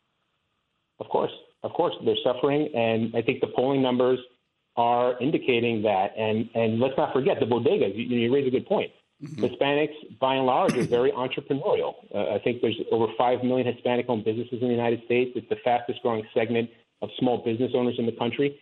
[0.99, 1.33] Of course.
[1.63, 2.69] Of course, they're suffering.
[2.75, 4.19] And I think the polling numbers
[4.77, 6.13] are indicating that.
[6.19, 7.97] And, and let's not forget the bodegas.
[7.97, 8.91] You, you raise a good point.
[9.23, 9.45] Mm-hmm.
[9.45, 11.95] Hispanics, by and large, are very entrepreneurial.
[12.13, 15.31] Uh, I think there's over 5 million Hispanic owned businesses in the United States.
[15.37, 16.71] It's the fastest growing segment
[17.03, 18.61] of small business owners in the country.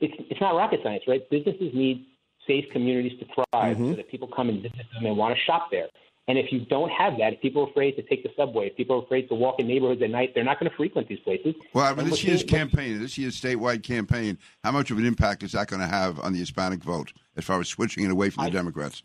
[0.00, 1.28] It's, it's not rocket science, right?
[1.30, 2.06] Businesses need
[2.50, 3.90] safe communities to thrive mm-hmm.
[3.90, 5.86] so that people come and visit them and want to shop there.
[6.28, 8.76] And if you don't have that, if people are afraid to take the subway, if
[8.76, 11.18] people are afraid to walk in neighborhoods at night, they're not going to frequent these
[11.20, 11.54] places.
[11.74, 15.42] Well, I mean, this year's campaign, this year's statewide campaign, how much of an impact
[15.42, 18.30] is that going to have on the Hispanic vote as far as switching it away
[18.30, 19.02] from the I, Democrats?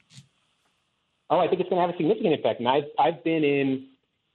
[1.31, 2.59] Oh, I think it's going to have a significant impact.
[2.59, 3.87] And I've, I've been in,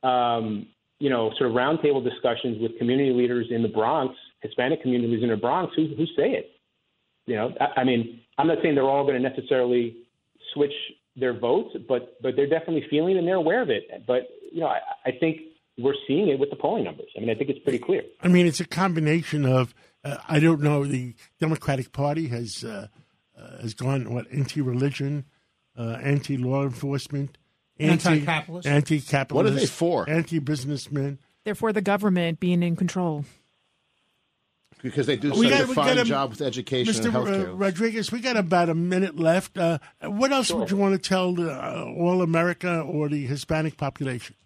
[0.03, 0.67] um,
[0.99, 5.29] you know, sort of roundtable discussions with community leaders in the Bronx, Hispanic communities in
[5.29, 6.51] the Bronx who, who say it.
[7.27, 9.97] You know, I, I mean, I'm not saying they're all going to necessarily
[10.55, 10.73] switch
[11.17, 13.85] their votes, but but they're definitely feeling and they're aware of it.
[14.07, 14.23] But
[14.53, 15.41] you know, I, I think
[15.79, 17.09] we're seeing it with the polling numbers.
[17.17, 18.03] I mean, I think it's pretty clear.
[18.23, 19.75] I mean, it's a combination of
[20.05, 20.85] uh, I don't know.
[20.85, 22.89] The Democratic Party has uh,
[23.39, 25.25] uh, has gone what anti-religion,
[25.79, 27.37] uh, anti-law enforcement,
[27.79, 28.67] Anti-capitalist.
[28.67, 29.35] anti-capitalist.
[29.35, 30.09] What are they for?
[30.09, 31.19] Anti-businessmen.
[31.45, 33.25] They're for the government being in control.
[34.83, 37.05] Because they do We such got- a fine a- job with education Mr.
[37.07, 37.49] and healthcare.
[37.51, 39.59] Uh, Rodriguez, we got about a minute left.
[39.59, 44.37] Uh, what else would you want to tell uh, all America or the Hispanic population?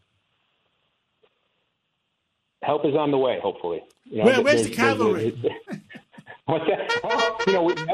[2.62, 3.82] Help is on the way, hopefully.
[4.04, 5.30] You know, Where- where's there's- the cavalry?
[5.30, 5.80] there's a-
[6.46, 7.00] What's that?
[7.04, 7.80] Oh, you know, we, we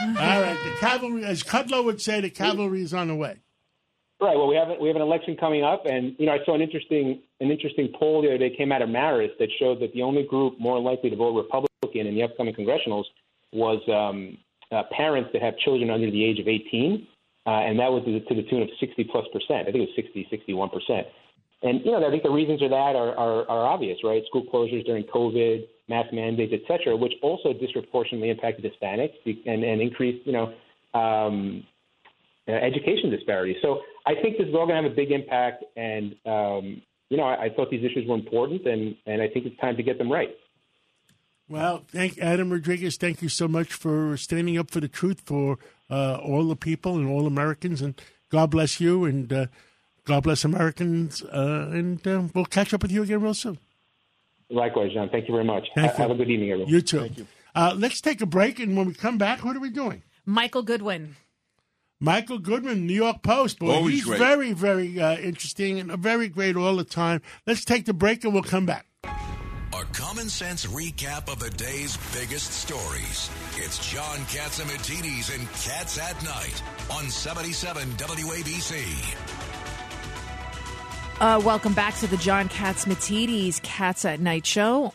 [0.00, 3.38] All right, the cavalry, as Kudlow would say, the cavalry is on the way.
[4.20, 4.36] Right.
[4.36, 6.60] Well, we have we have an election coming up, and you know, I saw an
[6.60, 10.02] interesting an interesting poll the other day came out of Marist that showed that the
[10.02, 13.04] only group more likely to vote Republican in the upcoming congressionals
[13.52, 14.36] was um,
[14.72, 17.06] uh, parents that have children under the age of 18,
[17.46, 19.68] uh, and that was to the, to the tune of 60 plus percent.
[19.68, 21.06] I think it was 60, 61 percent.
[21.62, 24.22] And you know, I think the reasons for that are, are, are obvious, right?
[24.26, 29.80] School closures during COVID, mask mandates, et cetera, which also disproportionately impacted Hispanics and, and
[29.80, 30.54] increased, you know,
[30.98, 31.64] um,
[32.48, 33.56] uh, education disparities.
[33.60, 35.64] So I think this is all going to have a big impact.
[35.76, 39.46] And um, you know, I, I thought these issues were important, and and I think
[39.46, 40.30] it's time to get them right.
[41.48, 42.96] Well, thank Adam Rodriguez.
[42.96, 45.58] Thank you so much for standing up for the truth for
[45.90, 47.80] uh, all the people and all Americans.
[47.80, 49.46] And God bless you, and uh,
[50.04, 51.22] God bless Americans.
[51.22, 53.58] Uh, and uh, we'll catch up with you again real soon.
[54.50, 55.08] Likewise, John.
[55.10, 55.68] Thank you very much.
[55.74, 56.02] Thank Ha- you.
[56.02, 56.72] Have a good evening, everyone.
[56.72, 57.00] You too.
[57.00, 57.26] Thank you.
[57.54, 60.02] Uh, let's take a break, and when we come back, what are we doing?
[60.24, 61.16] Michael Goodwin.
[62.00, 63.58] Michael Goodwin, New York Post.
[63.58, 64.18] Boy, Always he's great.
[64.18, 67.20] very, very uh, interesting and very great all the time.
[67.46, 68.86] Let's take the break, and we'll come back.
[69.04, 73.28] A common sense recap of the day's biggest stories.
[73.56, 79.16] It's John Catsimatidis and Cats at Night on 77 WABC.
[81.20, 84.94] Uh, welcome back to the John Catsimatidis Cats at Night show.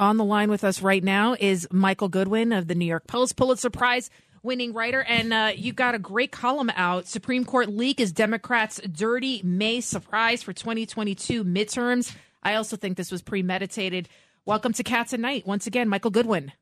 [0.00, 3.36] On the line with us right now is Michael Goodwin of the New York Post,
[3.36, 4.10] Pulitzer Prize
[4.42, 5.02] winning writer.
[5.02, 7.06] And uh, you've got a great column out.
[7.06, 12.14] Supreme Court leak is Democrats' dirty May surprise for 2022 midterms.
[12.42, 14.08] I also think this was premeditated.
[14.44, 16.52] Welcome to Cats at Night once again, Michael Goodwin.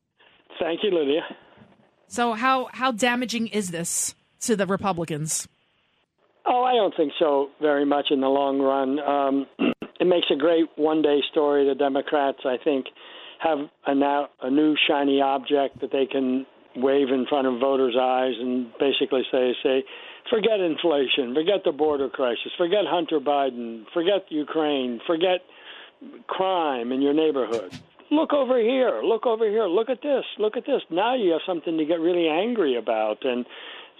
[0.59, 1.23] Thank you, Lydia.
[2.09, 5.49] So, how how damaging is this to the Republicans?
[6.45, 8.99] Oh, I don't think so very much in the long run.
[8.99, 9.47] Um,
[10.01, 11.67] it makes a great one-day story.
[11.67, 12.87] The Democrats, I think,
[13.39, 17.97] have a now a new shiny object that they can wave in front of voters'
[18.01, 19.85] eyes and basically say, say,
[20.29, 25.41] forget inflation, forget the border crisis, forget Hunter Biden, forget Ukraine, forget
[26.27, 27.79] crime in your neighborhood.
[28.11, 30.83] Look over here, look over here, look at this, look at this.
[30.91, 33.25] Now you have something to get really angry about.
[33.25, 33.47] And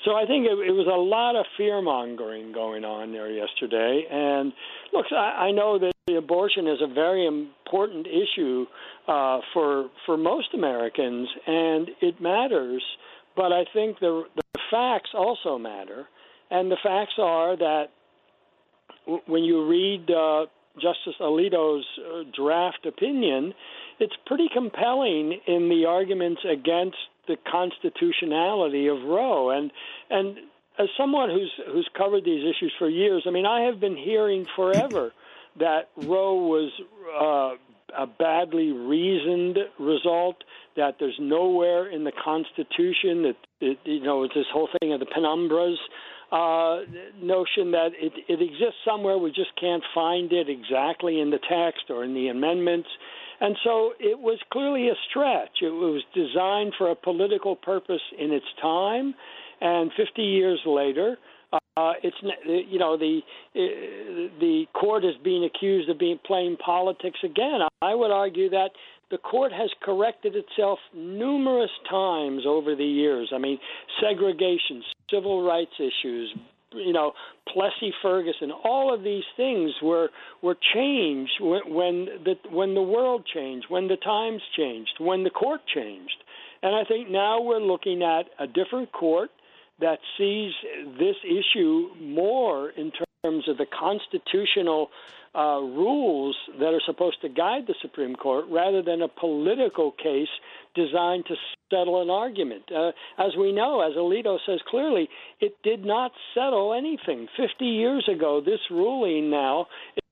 [0.05, 4.05] so I think it, it was a lot of fear mongering going on there yesterday.
[4.11, 4.53] And
[4.93, 8.67] look, I, I know that the abortion is a very important issue
[9.07, 12.83] uh, for for most Americans, and it matters.
[13.37, 16.07] But I think the the facts also matter,
[16.51, 17.87] and the facts are that
[19.07, 23.53] w- when you read uh, Justice Alito's uh, draft opinion,
[23.99, 26.97] it's pretty compelling in the arguments against
[27.31, 29.51] the constitutionality of Roe.
[29.51, 29.71] And
[30.11, 30.37] and
[30.79, 34.47] as someone who's who's covered these issues for years, I mean, I have been hearing
[34.57, 35.13] forever
[35.59, 36.71] that Roe was
[37.21, 40.37] uh, a badly reasoned result.
[40.77, 45.07] That there's nowhere in the Constitution that it, you know this whole thing of the
[45.07, 45.77] penumbras
[46.33, 46.81] uh,
[47.21, 49.19] notion that it, it exists somewhere.
[49.19, 52.89] We just can't find it exactly in the text or in the amendments.
[53.41, 55.63] And so it was clearly a stretch.
[55.63, 59.15] It was designed for a political purpose in its time,
[59.61, 61.17] and 50 years later,
[61.77, 63.21] uh, it's you know the
[63.57, 67.61] uh, the court is being accused of being playing politics again.
[67.83, 68.71] I would argue that
[69.11, 73.33] the court has corrected itself numerous times over the years.
[73.35, 73.59] I mean,
[74.01, 76.35] segregation, civil rights issues,
[76.73, 77.13] you know,
[77.53, 83.27] Plessy Ferguson, all of these things were were changed when, when the when the world
[83.33, 86.23] changed, when the times changed, when the court changed,
[86.63, 89.31] and I think now we're looking at a different court
[89.81, 90.53] that sees
[90.99, 94.89] this issue more in terms of the constitutional
[95.35, 100.29] uh, rules that are supposed to guide the Supreme Court rather than a political case
[100.75, 101.35] designed to
[101.71, 102.63] settle an argument.
[102.75, 107.29] Uh, as we know, as Alito says clearly, it did not settle anything.
[107.37, 109.67] 50 years ago, this ruling now,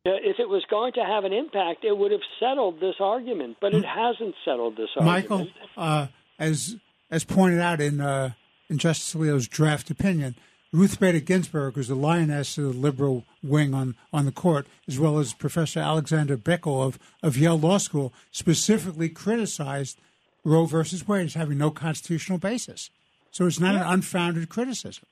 [0.05, 3.75] if it was going to have an impact, it would have settled this argument, but
[3.75, 5.31] it hasn't settled this argument.
[5.31, 6.07] Michael, uh,
[6.39, 6.77] as
[7.11, 8.33] as pointed out in uh,
[8.69, 10.35] in Justice Alito's draft opinion,
[10.73, 14.99] Ruth Bader Ginsburg, who's the lioness of the liberal wing on, on the court, as
[14.99, 19.99] well as Professor Alexander Bickel of, of Yale Law School, specifically criticized
[20.45, 22.91] Roe versus Wade as having no constitutional basis.
[23.31, 25.05] So it's not an unfounded criticism.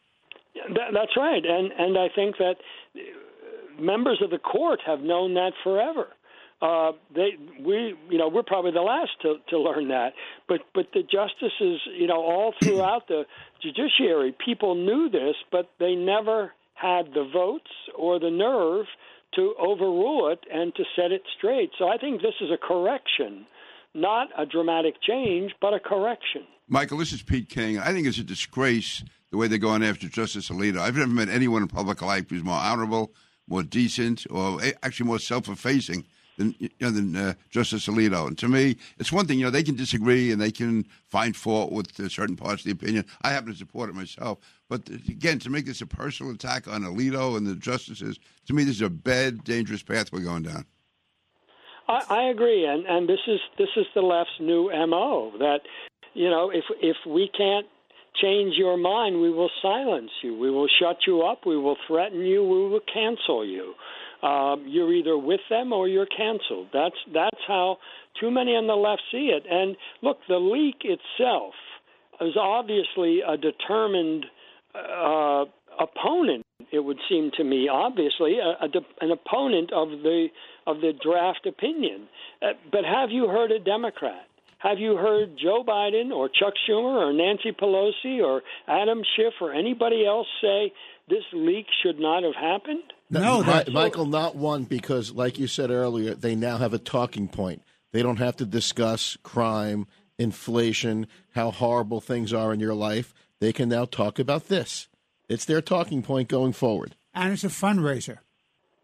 [0.54, 2.56] That, that's right, and and I think that
[3.78, 6.08] members of the court have known that forever.
[6.62, 10.14] Uh, they we you know we're probably the last to to learn that,
[10.48, 13.24] but but the justices you know all throughout the
[13.62, 18.86] judiciary people knew this, but they never had the votes or the nerve
[19.34, 21.70] to overrule it and to set it straight.
[21.78, 23.46] So I think this is a correction,
[23.94, 26.42] not a dramatic change, but a correction.
[26.68, 27.78] Michael, this is Pete King.
[27.78, 30.78] I think it's a disgrace the way they're going after Justice Alito.
[30.78, 33.12] I've never met anyone in public life who's more honorable,
[33.46, 36.04] more decent, or actually more self-effacing
[36.36, 38.26] than you know, than uh, Justice Alito.
[38.26, 41.36] And to me, it's one thing you know they can disagree and they can find
[41.36, 43.04] fault with uh, certain parts of the opinion.
[43.22, 46.82] I happen to support it myself, but again, to make this a personal attack on
[46.82, 50.66] Alito and the justices, to me, this is a bad, dangerous path we're going down.
[51.88, 55.60] I, I agree, and and this is this is the left's new mo that
[56.14, 57.66] you know if if we can't
[58.20, 62.24] change your mind, we will silence you, we will shut you up, we will threaten
[62.24, 63.74] you, we will cancel you
[64.22, 66.68] um, you're either with them or you're canceled.
[66.72, 67.78] That's that's how
[68.20, 69.44] too many on the left see it.
[69.50, 71.54] And look, the leak itself
[72.20, 74.26] is obviously a determined
[74.74, 75.44] uh,
[75.78, 76.44] opponent.
[76.72, 78.68] It would seem to me, obviously, a, a,
[79.00, 80.28] an opponent of the
[80.66, 82.08] of the draft opinion.
[82.42, 84.26] Uh, but have you heard a Democrat?
[84.58, 89.52] Have you heard Joe Biden or Chuck Schumer or Nancy Pelosi or Adam Schiff or
[89.52, 90.72] anybody else say
[91.08, 92.82] this leak should not have happened?
[93.10, 97.28] No, that, Michael, not one because, like you said earlier, they now have a talking
[97.28, 97.62] point.
[97.92, 99.86] They don't have to discuss crime,
[100.18, 103.14] inflation, how horrible things are in your life.
[103.40, 104.88] They can now talk about this.
[105.28, 106.96] It's their talking point going forward.
[107.14, 108.18] And it's a fundraiser.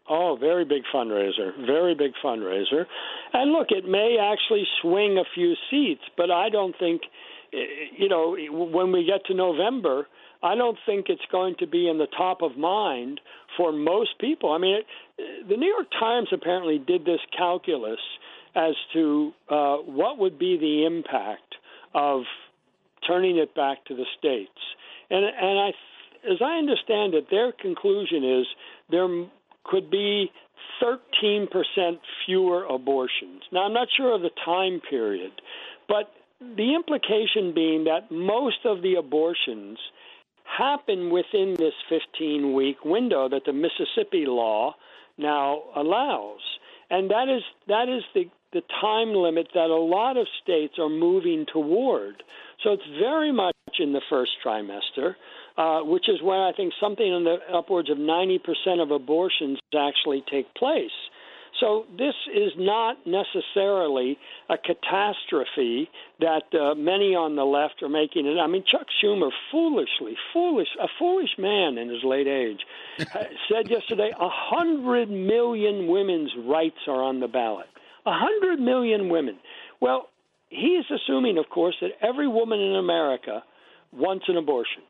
[0.09, 1.55] Oh, very big fundraiser.
[1.65, 2.85] Very big fundraiser.
[3.33, 7.01] And look, it may actually swing a few seats, but I don't think,
[7.53, 7.57] eh,
[7.97, 10.07] you know, when we get to November,
[10.43, 13.21] I don't think it's going to be in the top of mind
[13.55, 14.51] for most people.
[14.51, 17.99] I mean, it, the New York Times apparently did this calculus
[18.55, 21.55] as to uh, what would be the impact
[21.95, 22.23] of
[23.07, 24.51] turning it back to the states,
[25.09, 25.69] and and I,
[26.29, 28.45] as I understand it, their conclusion is
[28.89, 29.07] there
[29.65, 30.31] could be
[30.81, 31.47] 13%
[32.25, 33.41] fewer abortions.
[33.51, 35.31] Now, I'm not sure of the time period,
[35.87, 39.77] but the implication being that most of the abortions
[40.43, 44.75] happen within this 15 week window that the Mississippi law
[45.17, 46.39] now allows.
[46.89, 50.89] And that is that is the the time limit that a lot of states are
[50.89, 52.21] moving toward.
[52.63, 55.15] So it's very much in the first trimester,
[55.57, 58.39] uh, which is where I think something in the upwards of 90%
[58.81, 60.91] of abortions actually take place.
[61.63, 64.17] So this is not necessarily
[64.49, 68.37] a catastrophe that uh, many on the left are making it.
[68.37, 72.59] I mean, Chuck Schumer, foolishly, foolish, a foolish man in his late age,
[73.49, 77.67] said yesterday, a hundred million women's rights are on the ballot.
[78.05, 79.39] A hundred million women.
[79.79, 80.09] Well,
[80.49, 83.41] he is assuming, of course, that every woman in America
[83.93, 84.83] wants an abortion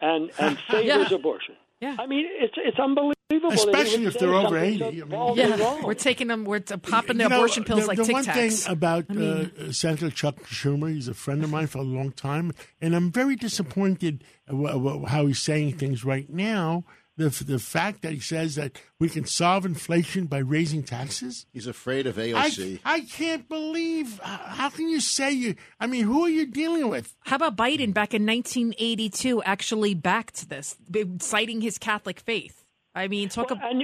[0.00, 1.14] and and favors yeah.
[1.14, 1.56] abortion.
[1.82, 1.96] Yeah.
[1.98, 3.15] I mean, it's it's unbelievable.
[3.30, 5.00] Especially if they're over 80.
[5.10, 8.04] So yeah, we're taking them, we're popping the You know, abortion pills the, like the
[8.04, 11.66] Tic one thing about I mean- uh, Senator Chuck Schumer, he's a friend of mine
[11.66, 16.30] for a long time, and I'm very disappointed w- w- how he's saying things right
[16.30, 16.84] now.
[17.18, 21.46] The the fact that he says that we can solve inflation by raising taxes.
[21.50, 22.80] He's afraid of AOC.
[22.84, 24.20] I can't believe.
[24.22, 25.54] uh, How can you say you?
[25.80, 27.16] I mean, who are you dealing with?
[27.20, 30.76] How about Biden back in 1982 actually backed this,
[31.20, 32.65] citing his Catholic faith?
[32.96, 33.70] I mean, talk about.
[33.70, 33.82] And,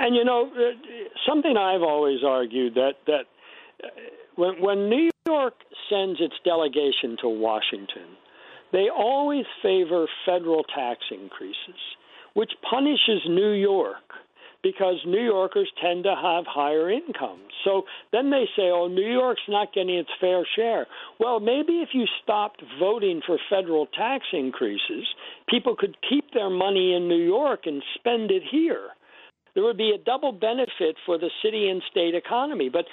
[0.00, 0.48] and, you know,
[1.28, 3.24] something I've always argued that that
[3.82, 3.88] uh,
[4.36, 5.54] when when New York
[5.90, 8.16] sends its delegation to Washington,
[8.72, 11.80] they always favor federal tax increases,
[12.34, 13.96] which punishes New York
[14.62, 17.50] because New Yorkers tend to have higher incomes.
[17.64, 20.86] So then they say, oh, New York's not getting its fair share.
[21.18, 25.06] Well, maybe if you stopped voting for federal tax increases,
[25.48, 28.90] people could keep their money in New York and spend it here.
[29.54, 32.70] There would be a double benefit for the city and state economy.
[32.70, 32.86] But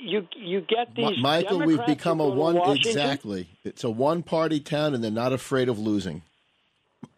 [0.00, 3.48] you you get these Michael, we've become a one exactly.
[3.62, 6.22] It's a one-party town, and they're not afraid of losing.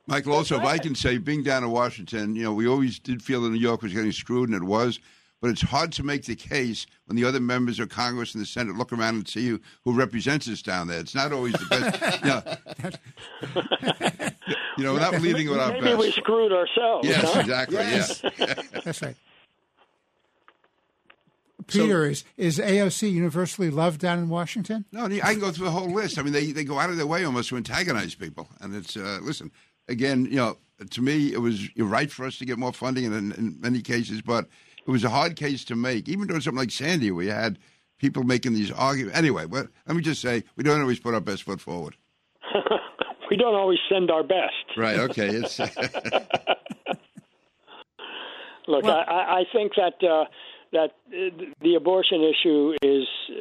[0.06, 3.22] Michael, also, if I can say, being down in Washington, you know, we always did
[3.22, 5.00] feel that New York was getting screwed, and it was.
[5.40, 8.46] but it's hard to make the case when the other members of Congress and the
[8.46, 11.00] Senate look around and see who, who represents us down there.
[11.00, 12.00] It's not always the best.
[14.14, 14.30] you know,
[14.78, 15.98] you know without leading with our Maybe best.
[15.98, 17.08] we screwed ourselves.
[17.08, 17.40] Yes, huh?
[17.40, 17.76] exactly.
[17.76, 18.22] Yes.
[18.38, 18.54] Yeah.
[18.84, 19.16] That's right.
[21.66, 24.84] Peter, is, is AOC universally loved down in Washington?
[24.92, 26.18] No, I can go through the whole list.
[26.18, 28.48] I mean, they, they go out of their way almost to antagonize people.
[28.60, 29.50] And it's, uh, listen,
[29.88, 30.56] again, you know,
[30.90, 34.22] to me, it was right for us to get more funding in, in many cases,
[34.22, 34.46] but
[34.86, 36.08] it was a hard case to make.
[36.08, 37.58] Even doing something like Sandy, where you had
[37.98, 39.18] people making these arguments.
[39.18, 41.96] Anyway, but let me just say, we don't always put our best foot forward.
[43.30, 44.76] we don't always send our best.
[44.76, 45.28] Right, okay.
[45.28, 45.58] It's,
[48.66, 50.24] Look, I, I I think that uh,
[50.72, 53.34] that uh, the abortion issue is uh,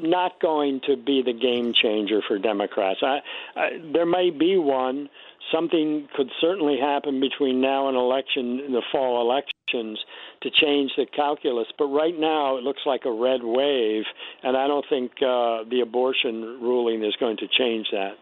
[0.00, 3.00] not going to be the game changer for Democrats.
[3.02, 3.20] I,
[3.56, 5.08] I, there may be one.
[5.52, 9.98] Something could certainly happen between now and election, the fall elections,
[10.42, 11.66] to change the calculus.
[11.76, 14.04] But right now, it looks like a red wave,
[14.42, 18.18] and I don't think uh, the abortion ruling is going to change that.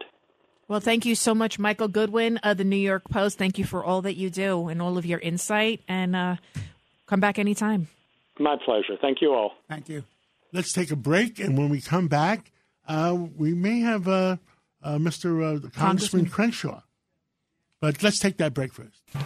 [0.67, 3.37] Well, thank you so much, Michael Goodwin of the New York Post.
[3.37, 5.81] Thank you for all that you do and all of your insight.
[5.87, 6.35] And uh,
[7.07, 7.87] come back anytime.
[8.37, 8.95] My pleasure.
[9.01, 9.53] Thank you all.
[9.67, 10.03] Thank you.
[10.53, 12.51] Let's take a break, and when we come back,
[12.87, 14.37] uh, we may have uh,
[14.83, 15.41] uh, Mr.
[15.41, 16.25] Uh, Congressman, Congressman.
[16.27, 16.81] Crenshaw.
[17.81, 19.01] But let's take that break first.
[19.13, 19.21] John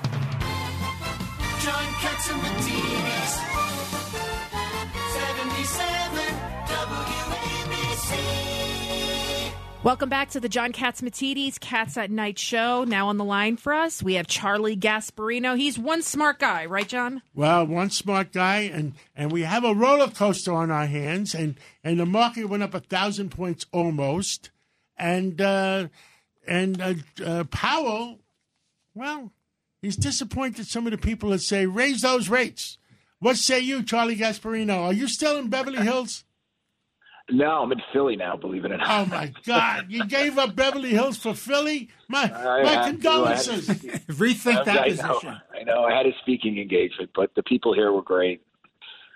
[2.04, 3.40] Catsimatidis,
[5.14, 6.20] 77
[6.68, 8.44] WABC.
[9.84, 12.84] Welcome back to the John Catsimatidis Cats at Night show.
[12.84, 15.58] Now on the line for us, we have Charlie Gasparino.
[15.58, 17.24] He's one smart guy, right, John?
[17.34, 21.56] Well, one smart guy, and, and we have a roller coaster on our hands, and,
[21.84, 24.52] and the market went up a thousand points almost,
[24.96, 25.88] and uh,
[26.48, 26.94] and uh,
[27.26, 28.20] uh, Powell,
[28.96, 29.32] well,
[29.82, 32.78] he's disappointed some of the people that say raise those rates.
[33.20, 34.84] What say you, Charlie Gasparino?
[34.84, 36.26] Are you still in Beverly Hills?
[37.32, 38.36] No, I'm in Philly now.
[38.36, 38.90] Believe it or not.
[38.90, 39.86] Oh my God!
[39.88, 41.90] You gave up Beverly Hills for Philly.
[42.10, 42.92] My I my had to.
[42.92, 43.70] condolences.
[43.70, 43.74] I
[44.12, 45.30] Rethink that I position.
[45.30, 45.84] Know, I know.
[45.86, 48.42] I had a speaking engagement, but the people here were great.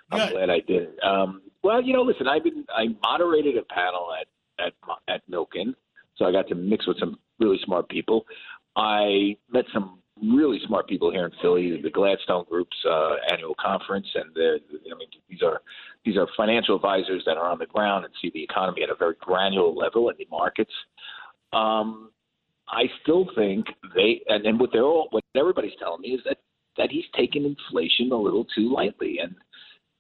[0.10, 0.32] I'm Good.
[0.36, 0.84] glad I did.
[0.84, 1.04] it.
[1.04, 4.74] Um, well, you know, listen, I've been I moderated a panel at at
[5.14, 5.76] at Milken,
[6.16, 8.26] so I got to mix with some really smart people.
[8.78, 14.08] I met some really smart people here in Philly, the Gladstone Group's uh, annual conference,
[14.16, 15.62] and they're, I mean, these are
[16.06, 18.96] these are financial advisors that are on the ground and see the economy at a
[18.96, 20.72] very granular level in the markets.
[21.54, 22.12] Um,
[22.70, 23.66] I still think
[23.96, 26.38] they and, and what they're all what everybody's telling me is that
[26.78, 29.36] that he's taken inflation a little too lightly, and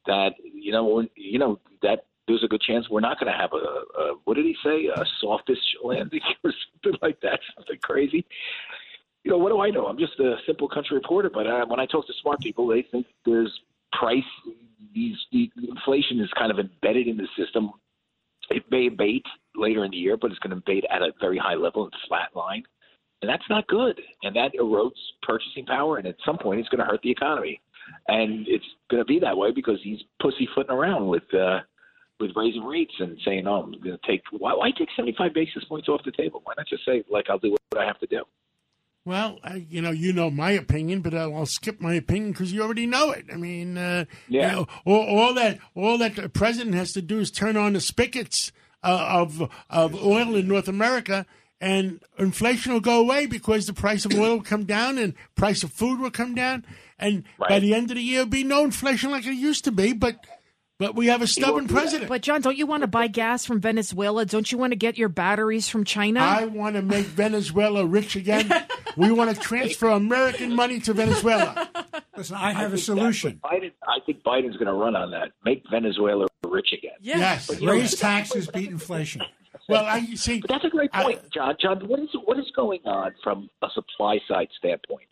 [0.05, 3.51] that you know you know that there's a good chance we're not going to have
[3.53, 6.51] a, a what did he say a softish landing or
[6.83, 8.25] something like that, something crazy.
[9.23, 9.87] You know what do I know?
[9.87, 12.85] I'm just a simple country reporter, but uh, when I talk to smart people, they
[12.91, 13.51] think there's
[13.97, 14.23] price.
[14.93, 17.71] These the inflation is kind of embedded in the system.
[18.49, 19.25] It may abate
[19.55, 21.93] later in the year, but it's going to abate at a very high level and
[22.07, 22.63] flat line.
[23.21, 23.99] And that's not good.
[24.23, 24.91] And that erodes
[25.23, 25.97] purchasing power.
[25.97, 27.59] And at some point, it's going to hurt the economy.
[28.07, 31.59] And it's going to be that way because he's pussyfooting around with uh,
[32.19, 35.63] with raising rates and saying, "Oh, I'm going to take why, why take 75 basis
[35.65, 36.41] points off the table?
[36.43, 38.23] Why not just say, like, I'll do what I have to do."
[39.05, 42.51] Well, I, you know, you know my opinion, but I'll, I'll skip my opinion because
[42.51, 43.25] you already know it.
[43.31, 44.49] I mean, uh, Yeah.
[44.49, 47.73] you know, all, all that all that the president has to do is turn on
[47.73, 48.51] the spigots
[48.83, 51.25] uh, of of oil in North America,
[51.61, 55.63] and inflation will go away because the price of oil will come down and price
[55.63, 56.65] of food will come down,
[56.99, 59.71] and by the end of the year, there'll be no inflation like it used to
[59.71, 59.93] be.
[59.93, 60.17] But
[60.79, 62.09] but we have a stubborn president.
[62.09, 64.25] But John, don't you want to buy gas from Venezuela?
[64.25, 66.19] Don't you want to get your batteries from China?
[66.19, 68.51] I want to make Venezuela rich again.
[68.97, 71.69] we want to transfer American money to Venezuela.
[72.15, 73.39] Listen, I have a solution.
[73.43, 75.31] Biden, I think Biden's going to run on that.
[75.45, 76.97] Make Venezuela rich again.
[77.01, 77.47] Yes.
[77.47, 79.21] But you know, Raise taxes, beat inflation.
[79.69, 80.39] Well, I see.
[80.39, 81.55] But that's a great point, John.
[81.61, 85.07] John, what is what is going on from a supply side standpoint?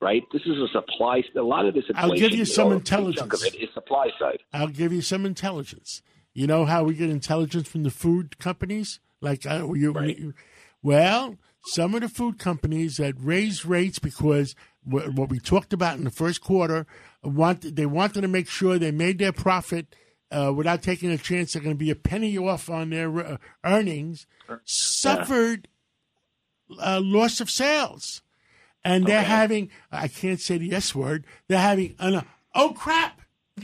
[0.00, 1.22] Right, this is a supply.
[1.36, 3.34] A lot of this I'll give you some or a chunk intelligence.
[3.34, 4.38] of it is supply side.
[4.52, 6.00] I'll give you some intelligence.
[6.32, 8.98] You know how we get intelligence from the food companies?
[9.20, 10.34] Like, uh, you, you-
[10.82, 11.36] well,
[11.66, 16.04] some of the food companies that raise rates because wh- what we talked about in
[16.04, 16.86] the first quarter,
[17.22, 19.94] want they wanted to make sure they made their profit
[20.30, 23.36] uh, without taking a chance they're going to be a penny off on their uh,
[23.64, 24.26] earnings,
[24.64, 25.68] suffered
[26.82, 28.22] uh, loss of sales.
[28.84, 32.24] And they're having, I can't say the S word, they're having an,
[32.54, 33.20] oh crap,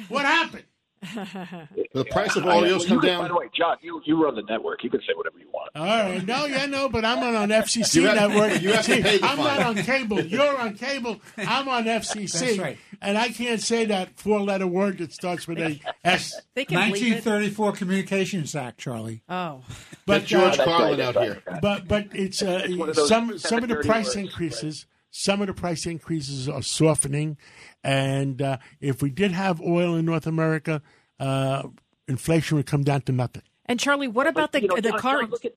[0.09, 0.65] what happened?
[1.95, 3.23] The price of I- Oreos you come down.
[3.23, 4.85] By the way, John, you, you run the network.
[4.85, 5.71] You can say whatever you want.
[5.75, 6.27] All right.
[6.27, 8.61] No, yeah, no, but I'm on, on FCC You have- network.
[8.61, 9.45] you have to pay the I'm fine.
[9.47, 10.21] not on cable.
[10.21, 11.21] You're on cable.
[11.39, 12.33] I'm on FCC.
[12.47, 12.79] That's right.
[13.01, 16.35] And I can't say that four-letter word that starts with a S.
[16.55, 17.25] They can bleep it.
[17.25, 19.23] 1934 Communications Act, Charlie.
[19.29, 19.63] Oh,
[20.07, 21.43] But Get George uh, Carlin out here.
[21.63, 24.87] But but it's uh, one some some of the price words, increases.
[25.19, 27.39] Some of the price increases are softening,
[27.83, 30.83] and uh, if we did have oil in North America,
[31.19, 31.63] uh,
[32.07, 33.41] inflation would come down to nothing.
[33.65, 35.21] and Charlie, what about the you know, the John, car?
[35.23, 35.55] John, look at-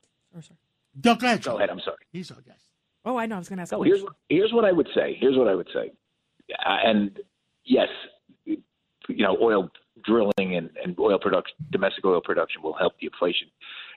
[1.03, 1.43] No, go ahead.
[1.43, 1.70] Go ahead.
[1.70, 1.97] I'm sorry.
[2.10, 2.64] He's our guest.
[3.03, 3.36] Oh, I know.
[3.36, 3.74] I was going to ask.
[3.74, 5.18] No, here's here's what I would say.
[5.20, 5.91] Here's what I would say.
[6.66, 7.20] Uh, and
[7.66, 7.89] yes,
[8.45, 8.57] you
[9.10, 9.70] know, oil
[10.05, 13.49] drilling and, and oil production, domestic oil production, will help the inflation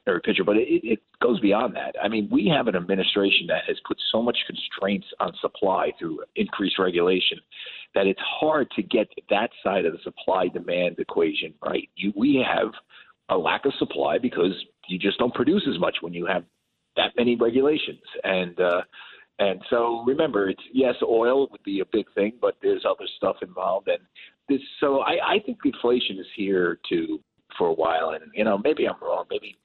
[0.07, 0.45] every picture.
[0.45, 1.95] But it, it goes beyond that.
[2.03, 6.21] I mean, we have an administration that has put so much constraints on supply through
[6.37, 7.39] increased regulation
[7.95, 11.89] that it's hard to get that side of the supply demand equation right.
[11.97, 12.73] You, we have
[13.29, 14.53] a lack of supply because
[14.89, 16.45] you just don't produce as much when you have
[16.97, 18.59] that many regulations and.
[18.61, 18.83] uh
[19.39, 23.37] and so remember, it's yes, oil would be a big thing, but there's other stuff
[23.43, 23.99] involved, and
[24.49, 24.61] this.
[24.79, 27.19] So I, I think inflation is here to
[27.59, 29.57] for a while, and you know maybe I'm wrong, maybe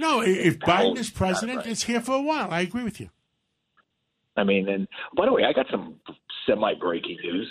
[0.00, 1.66] No, if Biden is president, right.
[1.66, 2.50] it's here for a while.
[2.50, 3.10] I agree with you.
[4.36, 5.96] I mean, and by the way, I got some
[6.46, 7.48] semi breaking news.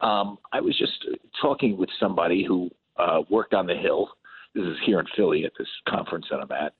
[0.00, 0.92] Um, I was just
[1.40, 4.08] talking with somebody who uh, worked on the Hill.
[4.54, 6.74] This is here in Philly at this conference that I'm at,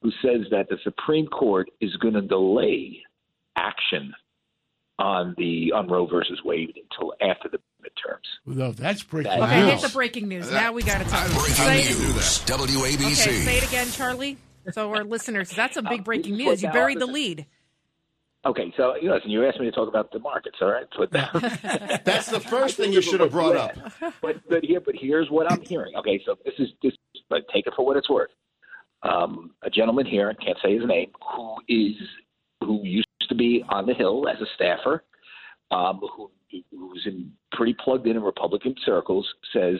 [0.00, 3.00] who says that the Supreme Court is going to delay
[3.56, 4.12] action
[4.98, 8.56] on the on Roe versus Wade until after the midterms.
[8.56, 9.68] No, that's breaking That- Okay, news.
[9.80, 10.50] here's the breaking news.
[10.50, 11.26] Now we got to talk.
[11.32, 13.26] Breaking Say, news, WABC.
[13.26, 14.38] okay, say it again, Charlie.
[14.72, 16.62] So our listeners, that's a big Uh, breaking news.
[16.62, 17.46] You buried the lead.
[18.44, 20.86] Okay, so you know, listen, you asked me to talk about the markets, all right?
[20.96, 23.76] So that, that's the first thing you should have brought up.
[24.20, 25.94] but but here but here's what I'm hearing.
[25.96, 26.92] Okay, so this is this
[27.30, 28.30] but take it for what it's worth.
[29.04, 31.94] Um, a gentleman here, I can't say his name, who is
[32.60, 35.04] who used to be on the Hill as a staffer,
[35.70, 36.30] um, who
[36.70, 39.76] who's in pretty plugged in in Republican circles, says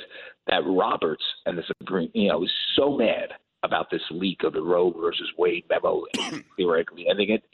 [0.46, 3.30] that Roberts and the Supreme, you know, is so mad
[3.62, 6.04] about this leak of the Roe versus Wade memo,
[6.56, 7.44] theoretically ending it,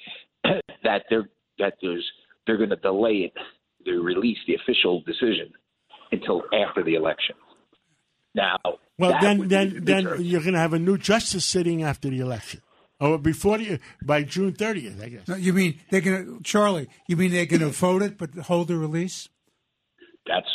[0.83, 2.05] that they're that there's
[2.47, 3.33] they're going to delay it,
[3.85, 5.53] they release the official decision
[6.13, 7.37] until after the election.
[8.35, 8.59] Now,
[8.99, 12.61] Well, then, then, then you're going to have a new justice sitting after the election,
[13.01, 15.29] or before the by June 30th, I guess.
[15.29, 18.35] No, you mean they're going to, Charlie, you mean they're going to vote it but
[18.35, 19.29] hold the release?
[20.27, 20.47] that's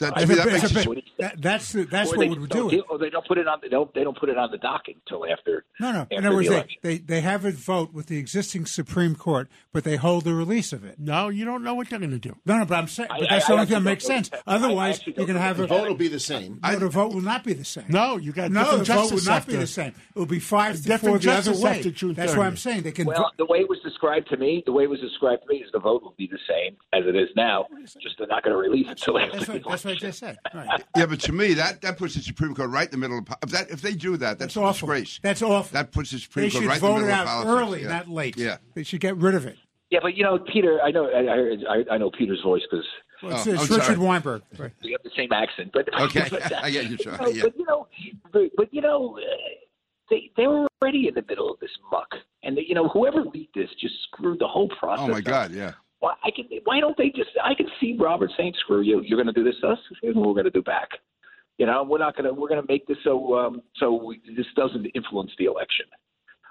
[0.00, 2.16] That, I to me, That's that makes it's a it- bit- that- that's that's Or
[2.16, 2.84] what they would don't do it.
[2.88, 3.58] Or they don't put it on.
[3.60, 3.92] They don't.
[3.94, 5.64] They don't put it on the docket until after.
[5.78, 5.98] No, no.
[6.00, 6.80] After In other words, the they, election.
[6.82, 10.72] they, they have it vote with the existing Supreme Court, but they hold the release
[10.72, 10.98] of it.
[10.98, 12.34] No, you don't know what they're going to do.
[12.46, 14.30] No, no, but I'm saying, but that's I- the only thing that makes sense.
[14.30, 14.42] that.
[14.46, 16.58] I Otherwise, you're going to have The a vote will be the same.
[16.62, 17.84] No, the vote will not be the same.
[17.88, 19.88] No, you got No, different the vote will not be the same.
[20.14, 21.82] It will be five to Different four the other way.
[22.14, 23.06] That's why I'm saying they can.
[23.06, 25.56] Well, the way it was described to me, the way it was described to me,
[25.56, 27.66] is the vote will be the same as it is now.
[28.00, 30.18] Just they're not going to release it until after That's the what, that's I just
[30.20, 30.38] said.
[30.54, 30.84] Right.
[30.96, 33.26] yeah, but to me, that, that puts the Supreme Court right in the middle of
[33.42, 34.86] if that if they do that, that's, That's a awful.
[34.88, 35.20] disgrace.
[35.22, 35.72] That's awful.
[35.74, 37.44] That puts the Supreme They Court should right in the vote it middle out of
[37.44, 37.68] politics.
[37.68, 37.88] early, yeah.
[37.88, 38.36] not late.
[38.36, 38.56] Yeah.
[38.74, 39.56] They should get rid of it.
[39.90, 42.86] Yeah, but you know, Peter, I know, I, I, I know Peter's voice because
[43.22, 43.98] Well, it's, Oh, it's Richard sorry.
[43.98, 44.42] Weinberg.
[44.56, 44.72] Right.
[44.84, 45.70] we have the same accent.
[45.72, 47.16] But Okay, but, uh, I get you, Sean.
[47.18, 47.42] know, Yeah.
[47.42, 47.88] But you know,
[48.32, 49.22] but, but you know, uh,
[50.10, 52.08] they they were already in the middle of this muck,
[52.42, 55.04] and they, you know, whoever leaked this just screwed the whole process.
[55.04, 55.24] Oh my up.
[55.24, 55.72] God, yeah.
[56.00, 56.46] Why I can?
[56.64, 57.30] Why don't they just?
[57.42, 59.02] I can see Robert saying, "Screw you!
[59.02, 59.78] You're going to do this to us.
[60.02, 60.88] Here's what we're going to do back."
[61.58, 62.32] You know, we're not going to.
[62.32, 65.86] We're going to make this so um, so we, this doesn't influence the election.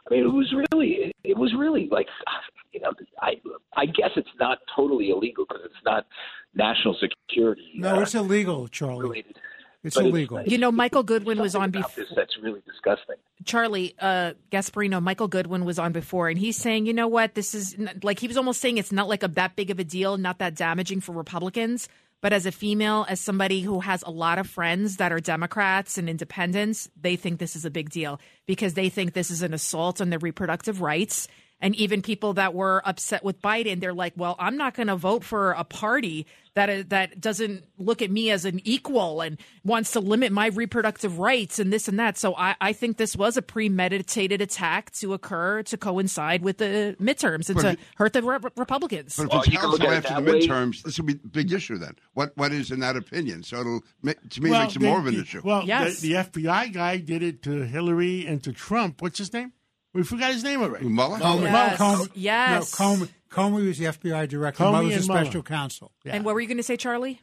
[0.09, 2.07] I mean, it was really, it, it was really like,
[2.71, 2.91] you know,
[3.21, 3.33] I
[3.75, 6.05] I guess it's not totally illegal because it's not
[6.53, 7.71] national security.
[7.75, 9.01] No, uh, it's illegal, Charlie.
[9.01, 9.39] related.
[9.83, 10.41] It's But illegal.
[10.43, 11.91] You know, Michael Goodwin was on before.
[11.95, 13.15] this that's really disgusting.
[13.45, 17.55] Charlie uh, Gasparino, Michael Goodwin was on before, and he's saying, you know what, this
[17.55, 19.83] is n- like he was almost saying it's not like a that big of a
[19.85, 21.87] deal, not that damaging for Republicans.
[22.21, 25.97] But as a female, as somebody who has a lot of friends that are Democrats
[25.97, 29.53] and independents, they think this is a big deal because they think this is an
[29.53, 31.29] assault on their reproductive rights.
[31.61, 34.95] And even people that were upset with Biden, they're like, "Well, I'm not going to
[34.95, 39.37] vote for a party that is, that doesn't look at me as an equal and
[39.65, 43.13] wants to limit my reproductive rights and this and that." So I, I think this
[43.13, 47.79] was a premeditated attack to occur to coincide with the midterms and But to it-
[47.97, 49.17] hurt the re- Republicans.
[49.17, 50.39] But if Well, it's you can look till at it after the way.
[50.39, 51.95] midterms, this will be a big issue then.
[52.13, 53.43] What what is in that opinion?
[53.43, 55.41] So it'll ma- to me it Well, makes it more of an issue.
[55.43, 55.99] Well, Yes.
[55.99, 59.01] the, the FBI guy did it to Hillary and to Trump.
[59.01, 59.51] What's his name?
[59.93, 60.87] We forgot his name already.
[60.87, 61.17] Mueller?
[61.17, 61.43] Comey.
[61.43, 61.79] Yes.
[61.79, 62.09] Comey.
[62.13, 62.79] Yes.
[62.79, 64.63] No, Comey, Comey was the FBI director.
[64.63, 65.25] Comey Mueller was the and Mueller.
[65.25, 65.91] special counsel.
[66.03, 66.15] Yeah.
[66.15, 67.21] And what were you going to say, Charlie?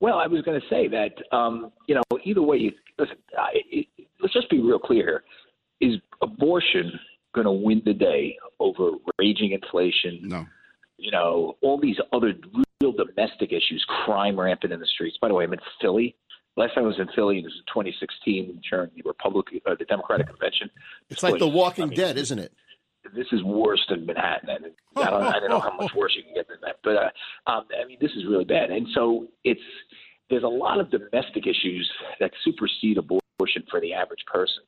[0.00, 3.16] Well, I was going to say that um, you know either way, you, listen.
[3.38, 3.86] I, it,
[4.20, 5.04] let's just be real clear
[5.80, 6.92] here: is abortion
[7.34, 10.20] going to win the day over raging inflation?
[10.22, 10.46] No.
[10.96, 12.32] You know all these other
[12.80, 15.18] real domestic issues, crime rampant in the streets.
[15.20, 16.16] By the way, I'm in Philly.
[16.56, 19.84] Last time I was in Philly, it was in 2016 during the Republican, uh, the
[19.84, 20.68] Democratic convention.
[21.08, 22.52] It's like The Walking Dead, isn't it?
[23.14, 24.48] this is worse than Manhattan.
[24.50, 24.64] And
[24.96, 26.76] I don't, I don't know how much worse you can get than that.
[26.82, 28.70] But uh, um, I mean, this is really bad.
[28.70, 29.60] And so it's
[30.28, 31.90] there's a lot of domestic issues
[32.20, 34.62] that supersede abortion for the average person.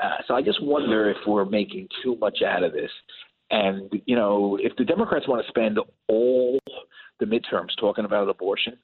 [0.00, 2.90] Uh, so I just wonder if we're making too much out of this.
[3.50, 6.58] And you know, if the Democrats want to spend all
[7.20, 8.76] the midterms talking about abortion,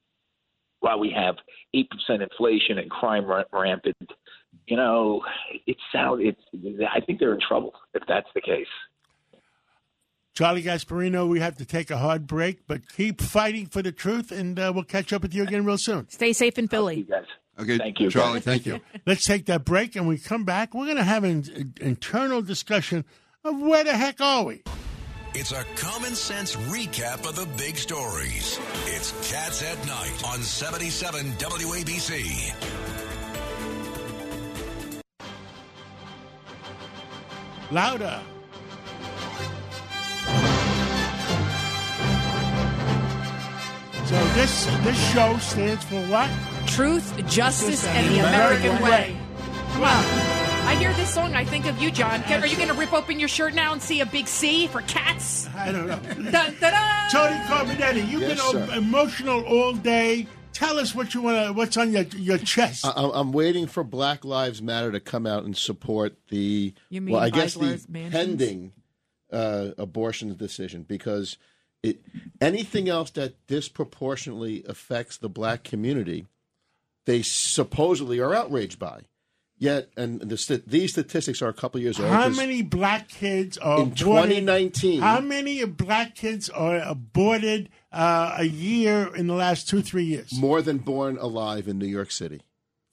[0.81, 1.37] while we have
[1.75, 3.97] eight percent inflation and crime rampant,
[4.67, 5.23] you know,
[5.67, 6.41] it sound it's.
[6.93, 8.67] I think they're in trouble if that's the case.
[10.35, 14.33] Charlie Gasparino, we have to take a hard break, but keep fighting for the truth,
[14.33, 16.09] and uh, we'll catch up with you again real soon.
[16.09, 17.03] Stay safe in Philly.
[17.03, 17.25] Guys.
[17.59, 18.41] Okay, thank you, Charlie.
[18.41, 18.81] Thank you.
[19.07, 20.73] Let's take that break, and we come back.
[20.73, 23.05] We're going to have an, an internal discussion
[23.45, 24.63] of where the heck are we?
[25.33, 28.59] It's a common sense recap of the big stories.
[28.87, 32.53] It's Cats at Night on 77 WABC.
[37.71, 38.21] Louder.
[44.07, 46.29] So this this show stands for what?
[46.67, 48.91] Truth, justice, and the American American way.
[48.91, 49.17] way.
[49.75, 50.30] Come on.
[50.81, 52.25] I hear this song, I think of you, John.
[52.25, 54.81] Are you going to rip open your shirt now and see a big C for
[54.81, 55.47] cats?
[55.55, 55.99] I don't know.
[56.31, 57.11] Dun, dun, dun.
[57.11, 58.75] Tony Carbonetti, you've Yes, been sir.
[58.77, 60.27] emotional all day.
[60.55, 61.53] Tell us what you want to.
[61.53, 62.87] What's on your your chest?
[62.87, 67.03] I, I'm- I'm waiting for Black Lives Matter to come out and support the You
[67.03, 68.13] mean well, I guess the mansions?
[68.15, 68.73] pending
[69.31, 71.37] uh, abortion decision because
[71.83, 72.01] it
[72.41, 76.27] anything else that disproportionately affects the black community,
[77.05, 79.03] they supposedly are outraged by.
[79.61, 82.09] Yet, and the, st- these statistics are a couple years old.
[82.09, 85.03] How many black kids are in 2019?
[85.03, 90.33] How many black kids are aborted uh, a year in the last two three years?
[90.33, 92.41] more than born alive in New York City.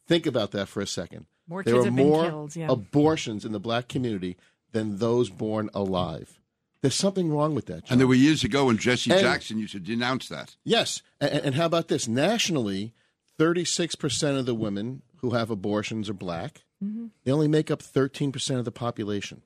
[0.08, 1.26] Think about that for a second.
[1.48, 2.68] More there kids are have been more killed, yeah.
[2.70, 4.36] abortions in the black community
[4.74, 6.38] than those born alive.
[6.82, 7.90] There's something wrong with that.
[7.90, 10.58] And there were years ago when Jesse And- Jackson used to denounce that.
[10.66, 12.10] Yes, and, and how about this?
[12.10, 12.94] Nationally,
[13.40, 16.64] 36% of the women who have abortions are black.
[16.84, 17.08] Mm-hmm.
[17.24, 19.42] They only make up 13% of the population.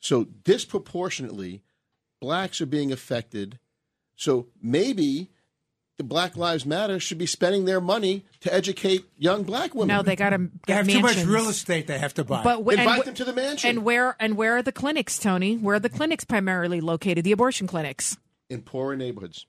[0.00, 1.62] So disproportionately,
[2.20, 3.58] blacks are being affected.
[4.16, 5.30] So maybe
[5.96, 9.88] the Black Lives Matter should be spending their money to educate young black women.
[9.88, 12.42] No, they got to They get have too much real estate they have to buy.
[12.42, 13.68] But wh- Invite and, them to the mansion.
[13.68, 15.56] And where and where are the clinics, Tony?
[15.56, 17.24] Where are the clinics primarily located?
[17.24, 18.16] The abortion clinics.
[18.48, 19.46] in poorer neighborhoods.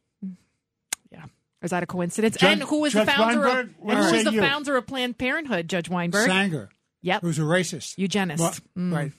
[1.62, 2.38] Is that a coincidence?
[2.38, 4.42] Judge- and who was Judge the founder Weinberg, of and who was the you?
[4.42, 6.26] founder of Planned Parenthood, Judge Weinberg?
[6.28, 6.70] Sanger.
[7.04, 7.22] Yep.
[7.22, 7.98] Who's a racist.
[7.98, 8.40] Eugenist.
[8.42, 8.94] Well, Mm.
[8.94, 9.12] Right.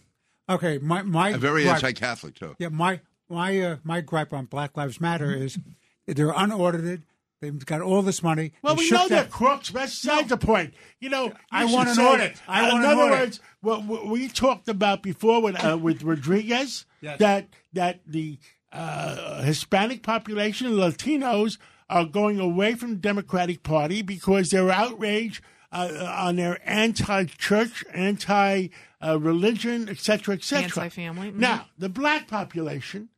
[0.48, 0.78] Okay.
[0.78, 2.54] My my A very gripe- anti-Catholic too.
[2.58, 2.68] Yeah.
[2.68, 5.58] My my uh, my gripe on Black Lives Matter is
[6.06, 7.04] they're unaudited.
[7.40, 8.52] They've got all this money.
[8.62, 9.70] Well, They we shook know they're that- crooks.
[9.70, 10.74] but That's beside the point.
[11.00, 12.36] You know, I want should an say- audit.
[12.46, 16.86] I want in other words, what, what we talked about before with uh, with Rodriguez,
[17.00, 17.18] Yes.
[17.18, 18.38] that that the
[18.72, 21.58] uh, Hispanic population, Latinos,
[21.92, 29.88] are going away from the Democratic Party because they're outraged uh, on their anti-church, anti-religion,
[29.90, 30.84] et cetera, et cetera.
[30.84, 31.36] Anti-family, mhm.
[31.36, 33.10] Now, the black population.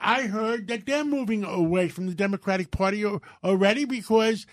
[0.00, 3.04] I heard that they're moving away from the Democratic Party
[3.42, 4.46] already because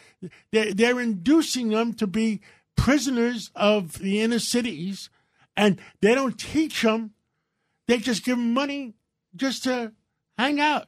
[0.51, 2.41] they're, they're inducing them to be
[2.75, 5.09] prisoners of the inner cities,
[5.55, 7.11] and they don't teach them.
[7.87, 8.95] They just give them money
[9.35, 9.93] just to
[10.37, 10.87] hang out.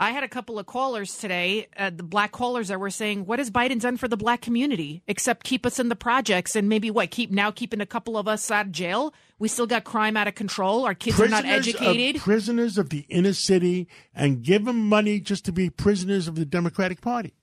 [0.00, 3.40] I had a couple of callers today, uh, the black callers that were saying, "What
[3.40, 6.90] has Biden done for the black community except keep us in the projects and maybe
[6.90, 9.12] what keep now keeping a couple of us out of jail?
[9.40, 10.84] We still got crime out of control.
[10.84, 12.16] Our kids are not educated.
[12.16, 16.36] Of, prisoners of the inner city, and give them money just to be prisoners of
[16.36, 17.34] the Democratic Party.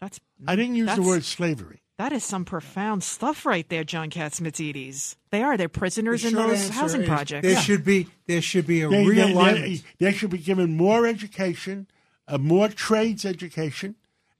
[0.00, 1.83] That's I didn't use the word slavery.
[1.96, 5.14] That is some profound stuff right there, John Catsimatidis.
[5.30, 5.56] They are.
[5.56, 7.46] They're prisoners The in those housing is projects.
[7.46, 9.82] There should be there should be a They, they, realignment.
[9.98, 11.86] they, they should be given more education,
[12.26, 13.94] uh, more trades education,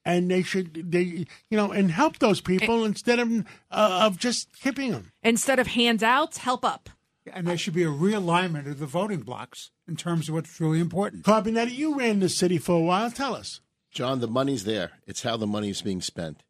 [0.04, 1.02] and they should they
[1.48, 3.30] you know and help those people instead of
[3.70, 5.12] uh, of just keeping them.
[5.22, 6.90] Instead of handouts, help up.
[7.32, 10.80] and there should be a realignment of the voting blocks in terms of what's really
[10.80, 11.22] important.
[11.24, 13.12] Carbonetti, you ran the city for a while.
[13.12, 13.60] Tell us.
[13.92, 14.90] John, the money's there.
[15.06, 16.42] It's how the money's being spent.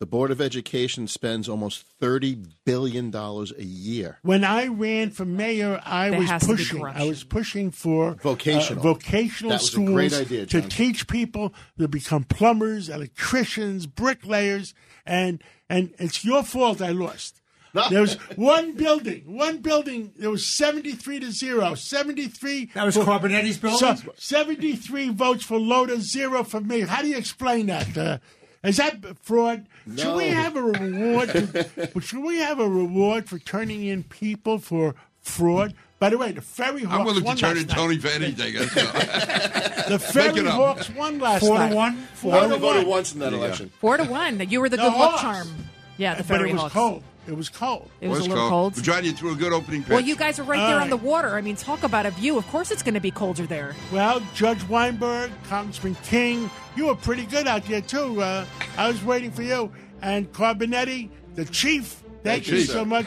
[0.00, 4.18] The Board of Education spends almost $30 billion a year.
[4.22, 6.84] When I ran for mayor, I There was has to be pushing.
[6.86, 8.78] I was pushing for Vocational.
[8.80, 13.86] uh, vocational That was a schools great idea, to teach people to become plumbers, electricians,
[13.86, 14.72] bricklayers,
[15.04, 17.40] and and it's your fault I lost.
[17.90, 20.12] There was one building, one building.
[20.16, 21.74] There was seventy-three to zero.
[21.74, 22.70] Seventy-three.
[22.74, 23.96] That was for- Carbonetti's building?
[23.96, 26.80] So, Seventy-three votes for Lhota, zero for me.
[26.80, 27.96] How do you explain that?
[27.96, 28.18] Uh,
[28.62, 29.66] is that fraud?
[29.96, 31.28] Should we have a reward?
[31.30, 35.74] To, should we have a reward for turning in people for fraud?
[35.98, 37.76] By the way, the Ferry Hawks I'm willing to turn in night.
[37.76, 38.54] Tony for anything.
[38.54, 39.88] That's all.
[39.90, 40.54] The Ferry it up.
[40.54, 41.74] Hawks won last Four to night.
[41.74, 41.96] one?
[42.14, 42.90] Four I to only voted one.
[42.90, 43.70] once in that election.
[43.80, 44.38] Four to one.
[44.48, 45.48] You were the The good luck charm.
[45.96, 46.74] Yeah, the but Ferry it was Hawks.
[46.74, 47.02] cold.
[47.28, 47.90] It was cold.
[48.00, 48.82] It was a little cold.
[48.82, 49.90] John, you threw a good opening pitch.
[49.90, 50.84] Well, you guys are right All there right.
[50.84, 51.36] on the water.
[51.36, 52.38] I mean, talk about a view.
[52.38, 53.76] Of course, it's going to be colder there.
[53.92, 58.22] Well, Judge Weinberg, Congressman King, you were pretty good out there too.
[58.22, 58.46] Uh,
[58.78, 59.70] I was waiting for you,
[60.00, 62.02] and Carbonetti, the chief.
[62.24, 62.70] Thank Hey, you Chief.
[62.70, 63.06] so much.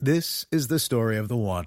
[0.00, 1.66] This is the story of the one.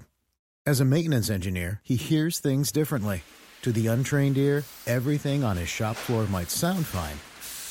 [0.66, 3.22] As a maintenance engineer, he hears things differently.
[3.62, 7.16] To the untrained ear, everything on his shop floor might sound fine,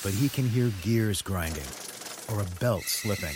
[0.03, 1.63] but he can hear gears grinding
[2.31, 3.35] or a belt slipping.